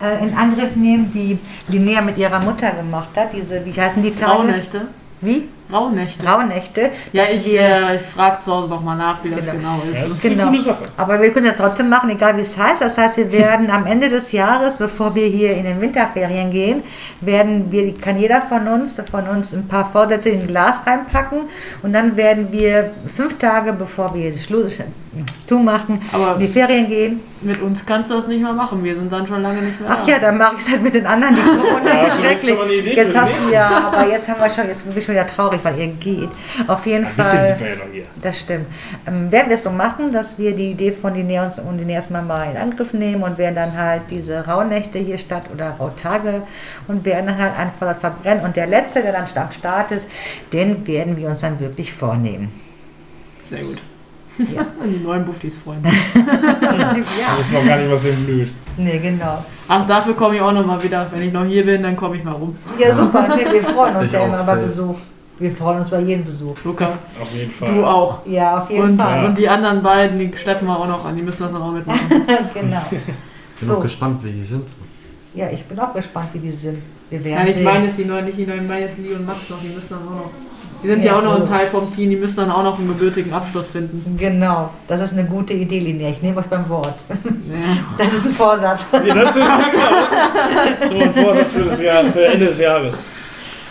äh, 0.00 0.26
in 0.26 0.34
Angriff 0.34 0.74
nehmen, 0.74 1.12
die 1.12 1.38
Linnea 1.68 2.00
mit 2.00 2.16
ihrer 2.16 2.40
Mutter 2.40 2.70
gemacht 2.70 3.10
hat. 3.16 3.32
Diese, 3.32 3.64
wie 3.64 3.72
heißen 3.72 4.02
die 4.02 4.14
Tage? 4.14 4.32
Rauhnächte. 4.32 4.88
Wie? 5.20 5.48
Rauhnächte. 5.72 6.24
Rauhnächte. 6.26 6.90
Ja, 7.12 7.22
dass 7.24 7.32
ich, 7.34 7.44
wir, 7.46 7.60
äh, 7.60 7.96
ich 7.96 8.02
frage 8.02 8.40
zu 8.42 8.52
Hause 8.52 8.68
nochmal 8.68 8.96
nach, 8.96 9.22
wie 9.24 9.30
das 9.30 9.40
Genau. 9.40 9.52
genau, 9.52 9.82
Ja, 9.92 10.02
das 10.02 10.12
ist. 10.12 10.18
ist 10.18 10.26
eine 10.26 10.36
Genau. 10.36 10.76
Aber 10.96 11.20
wir 11.20 11.32
können 11.32 11.46
es 11.46 11.58
ja 11.58 11.66
trotzdem 11.66 11.88
machen, 11.88 12.08
egal 12.10 12.36
wie 12.36 12.40
es 12.42 12.56
heißt. 12.56 12.82
Das 12.82 12.96
heißt, 12.98 13.16
wir 13.16 13.32
werden 13.32 13.70
am 13.70 13.84
Ende 13.86 14.08
des 14.08 14.32
Jahres, 14.32 14.76
bevor 14.76 15.14
wir 15.14 15.26
hier 15.26 15.54
in 15.56 15.64
den 15.64 15.80
Winterferien 15.80 16.50
gehen, 16.50 16.82
werden 17.20 17.70
wir, 17.72 17.94
kann 17.98 18.18
jeder 18.18 18.42
von 18.42 18.66
uns, 18.68 19.02
von 19.10 19.26
uns 19.28 19.52
ein 19.54 19.66
paar 19.66 19.84
Vorsätze 19.90 20.28
in 20.30 20.40
ein 20.42 20.46
Glas 20.46 20.80
reinpacken 20.86 21.40
und 21.82 21.92
dann 21.92 22.16
werden 22.16 22.52
wir 22.52 22.92
fünf 23.14 23.38
Tage, 23.38 23.72
bevor 23.72 24.14
wir 24.14 24.32
Schluss 24.36 24.78
zumachen, 25.46 26.00
Aber- 26.12 26.34
in 26.34 26.40
die 26.40 26.48
Ferien 26.48 26.88
gehen. 26.88 27.20
Mit 27.42 27.60
uns 27.62 27.84
kannst 27.86 28.10
du 28.10 28.14
das 28.14 28.26
nicht 28.26 28.42
mehr 28.42 28.52
machen, 28.52 28.82
wir 28.82 28.94
sind 28.94 29.12
dann 29.12 29.26
schon 29.26 29.42
lange 29.42 29.60
nicht 29.62 29.78
mehr 29.80 29.90
Ach 29.92 30.04
da. 30.04 30.10
ja, 30.12 30.18
dann 30.18 30.36
mache 30.38 30.54
ich 30.56 30.62
es 30.62 30.70
halt 30.70 30.82
mit 30.82 30.94
den 30.94 31.06
anderen, 31.06 31.36
die 31.36 31.42
Corona 31.60 31.94
Ja, 31.94 32.06
hast 32.06 32.18
du 32.18 32.22
jetzt 32.22 32.30
schrecklich. 32.32 32.48
schon 32.48 32.58
mal 32.58 32.64
eine 32.64 32.72
Idee 32.74 32.90
für 32.94 32.96
Jetzt 32.96 33.16
hast 33.16 33.34
du 33.46 33.52
ja, 33.52 33.92
aber 33.92 34.08
jetzt 34.10 34.28
haben 34.28 34.40
wir 34.40 34.50
schon, 34.50 34.66
jetzt 34.66 34.84
bin 34.86 34.96
ich 34.96 35.04
schon 35.04 35.14
wieder 35.14 35.26
traurig, 35.26 35.55
weil 35.62 35.78
ihr 35.78 35.88
geht. 35.88 36.28
Auf 36.66 36.86
jeden 36.86 37.06
Ein 37.06 37.14
bisschen 37.14 37.24
Fall. 37.24 37.46
sind 37.46 37.60
wir 37.60 37.68
ja 37.68 37.76
noch 37.76 37.92
hier. 37.92 38.04
Das 38.22 38.38
stimmt. 38.40 38.66
Ähm, 39.06 39.30
werden 39.30 39.48
wir 39.48 39.56
es 39.56 39.62
so 39.62 39.70
machen, 39.70 40.12
dass 40.12 40.38
wir 40.38 40.54
die 40.54 40.72
Idee 40.72 40.92
von 40.92 41.14
Linnea 41.14 41.44
und 41.44 41.58
und 41.58 41.78
Linnea 41.78 41.96
erstmal 41.96 42.22
mal 42.22 42.50
in 42.50 42.56
Angriff 42.56 42.92
nehmen 42.92 43.22
und 43.22 43.38
werden 43.38 43.54
dann 43.54 43.76
halt 43.76 44.02
diese 44.10 44.46
Rauhnächte 44.46 44.98
hier 44.98 45.18
statt 45.18 45.44
oder 45.52 45.70
Rautage 45.70 46.42
und 46.88 47.04
werden 47.04 47.26
dann 47.26 47.38
halt 47.38 47.58
einfach 47.58 47.86
das 47.86 47.98
verbrennen. 47.98 48.44
Und 48.44 48.56
der 48.56 48.66
letzte, 48.66 49.02
der 49.02 49.12
dann 49.12 49.26
am 49.34 49.52
Start 49.52 49.92
ist, 49.92 50.08
den 50.52 50.86
werden 50.86 51.16
wir 51.16 51.28
uns 51.28 51.40
dann 51.40 51.58
wirklich 51.60 51.92
vornehmen. 51.92 52.50
Sehr 53.48 53.60
gut. 53.60 53.82
Ja. 54.38 54.66
Die 54.84 55.02
neuen 55.02 55.24
Buffis 55.24 55.54
Freunde. 55.62 55.88
Wir 56.14 56.98
ja. 56.98 57.38
wissen 57.38 57.54
noch 57.54 57.66
gar 57.66 57.78
nicht, 57.78 57.90
was 57.90 58.02
dem 58.02 58.24
blüht. 58.24 58.52
Nee, 58.76 58.98
genau. 58.98 59.44
Ach, 59.68 59.86
dafür 59.86 60.14
komme 60.14 60.36
ich 60.36 60.42
auch 60.42 60.52
nochmal 60.52 60.82
wieder. 60.82 61.06
Wenn 61.10 61.22
ich 61.22 61.32
noch 61.32 61.44
hier 61.44 61.64
bin, 61.64 61.82
dann 61.82 61.96
komme 61.96 62.16
ich 62.16 62.24
mal 62.24 62.32
rum. 62.32 62.56
Ja, 62.78 62.94
super. 62.94 63.34
Nee, 63.34 63.50
wir 63.50 63.62
freuen 63.64 63.96
uns 63.96 64.06
Ich 64.06 64.12
ja 64.12 64.24
immer 64.24 64.42
über 64.42 64.56
Besuch. 64.56 64.96
Wir 65.38 65.50
freuen 65.52 65.80
uns 65.80 65.90
bei 65.90 66.00
jedem 66.00 66.24
Besuch. 66.24 66.56
Luca, 66.64 66.86
Auf 67.20 67.30
jeden 67.34 67.50
Fall. 67.50 67.74
du 67.74 67.84
auch. 67.84 68.24
Ja, 68.26 68.62
auf 68.62 68.70
jeden 68.70 68.82
Und, 68.90 68.96
Fall. 69.00 69.26
und 69.26 69.36
die 69.36 69.48
anderen 69.48 69.82
beiden, 69.82 70.18
die 70.18 70.32
schleppen 70.36 70.66
wir 70.66 70.78
auch 70.78 70.86
noch 70.88 71.04
an. 71.04 71.14
Die 71.14 71.22
müssen 71.22 71.42
das 71.42 71.52
dann 71.52 71.60
auch 71.60 71.72
mitmachen. 71.72 72.00
genau. 72.54 72.80
Bin 72.90 73.00
So. 73.60 73.76
auch 73.76 73.82
gespannt, 73.82 74.24
wie 74.24 74.32
die 74.32 74.44
sind. 74.44 74.66
Ja, 75.34 75.50
ich 75.50 75.62
bin 75.64 75.78
auch 75.78 75.92
gespannt, 75.92 76.28
wie 76.32 76.38
die 76.38 76.50
sind. 76.50 76.78
Wir 77.10 77.22
werden 77.22 77.38
Nein, 77.40 77.48
ich 77.48 77.54
sehen. 77.56 77.64
meine 77.64 77.86
jetzt 77.86 77.98
die 77.98 78.04
neuen, 78.06 78.24
nicht 78.24 78.38
die 78.38 78.46
neuen, 78.46 78.62
ich 78.62 78.68
meine 78.68 78.80
jetzt 78.86 78.98
Lee 78.98 79.12
und 79.14 79.26
Max 79.26 79.40
noch. 79.50 79.60
Die 79.62 79.68
müssen 79.68 79.88
dann 79.90 79.98
auch 80.08 80.24
noch. 80.24 80.30
Die 80.82 80.88
sind 80.88 81.00
ja, 81.04 81.12
Ja, 81.12 81.18
auch 81.18 81.22
noch 81.22 81.40
ein. 81.40 81.46
Teil 81.46 81.66
vom 81.66 81.94
Team. 81.94 82.08
Die 82.10 82.16
müssen 82.16 82.36
dann 82.36 82.50
auch 82.50 82.62
noch 82.62 82.78
einen 82.78 82.88
gebürtigen 82.88 83.32
Abschluss 83.32 83.66
finden. 83.68 84.16
Genau, 84.18 84.70
das 84.88 85.02
ist 85.02 85.12
eine 85.12 85.24
gute 85.26 85.52
Idee, 85.52 85.78
Linnea. 85.80 86.08
Ich 86.10 86.22
nehme 86.22 86.38
euch 86.38 86.46
beim 86.46 86.66
Wort. 86.70 86.94
Ja. 87.08 87.76
Das 87.98 88.14
ist 88.14 88.24
ein 88.26 88.32
Vorsatz. 88.32 88.86
Ja, 89.06 89.14
das 89.14 89.36
ist 89.36 89.44
so 89.44 89.50
ein 91.00 91.12
Vorsatz 91.14 91.52
für 91.52 91.64
das 91.64 91.80
Jahr, 91.82 92.04
für 92.04 92.24
Ende 92.26 92.46
des 92.46 92.58
Jahres. 92.58 92.94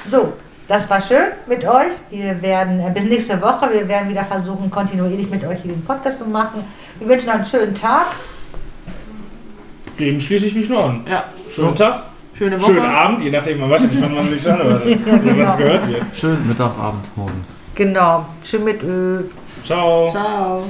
So, 0.04 0.34
das 0.68 0.90
war 0.90 1.02
schön 1.02 1.28
mit 1.48 1.64
euch. 1.66 1.92
Wir 2.10 2.42
werden 2.42 2.80
äh, 2.80 2.90
bis 2.94 3.06
nächste 3.06 3.42
Woche, 3.42 3.70
wir 3.72 3.88
werden 3.88 4.10
wieder 4.10 4.24
versuchen, 4.26 4.70
kontinuierlich 4.72 5.30
mit 5.30 5.44
euch 5.46 5.60
hier 5.62 5.74
den 5.74 5.84
Podcast 5.84 6.20
zu 6.20 6.26
machen. 6.26 6.64
Wir 7.00 7.08
wünschen 7.08 7.30
euch 7.30 7.36
einen 7.36 7.46
schönen 7.46 7.76
Tag. 7.76 8.08
Dem 10.00 10.20
schließe 10.20 10.48
ich 10.48 10.56
mich 10.56 10.68
nur 10.70 10.84
an. 10.84 11.02
ja, 11.10 11.24
Schönen 11.50 11.76
Tag, 11.76 12.04
schöne 12.38 12.60
Woche. 12.62 12.74
schönen 12.74 12.86
Abend, 12.86 13.22
je 13.24 13.32
nachdem, 13.32 13.60
man 13.62 13.70
weiß 13.70 13.84
nicht, 13.84 14.02
wann 14.02 14.14
man 14.16 14.28
sich 14.28 14.46
anhört, 14.52 14.86
Ja, 14.86 14.98
wenn 15.06 15.24
genau. 15.24 15.48
was 15.48 15.58
gehört 15.58 15.88
wird. 15.88 16.04
Schön 16.14 16.48
Mittag, 16.48 16.78
Abend, 16.78 17.06
morgen. 17.18 17.46
Genau, 17.76 18.26
schön 18.44 18.64
mit 18.64 18.82
Ö. 18.84 19.24
Ciao. 19.64 20.10
Ciao. 20.12 20.64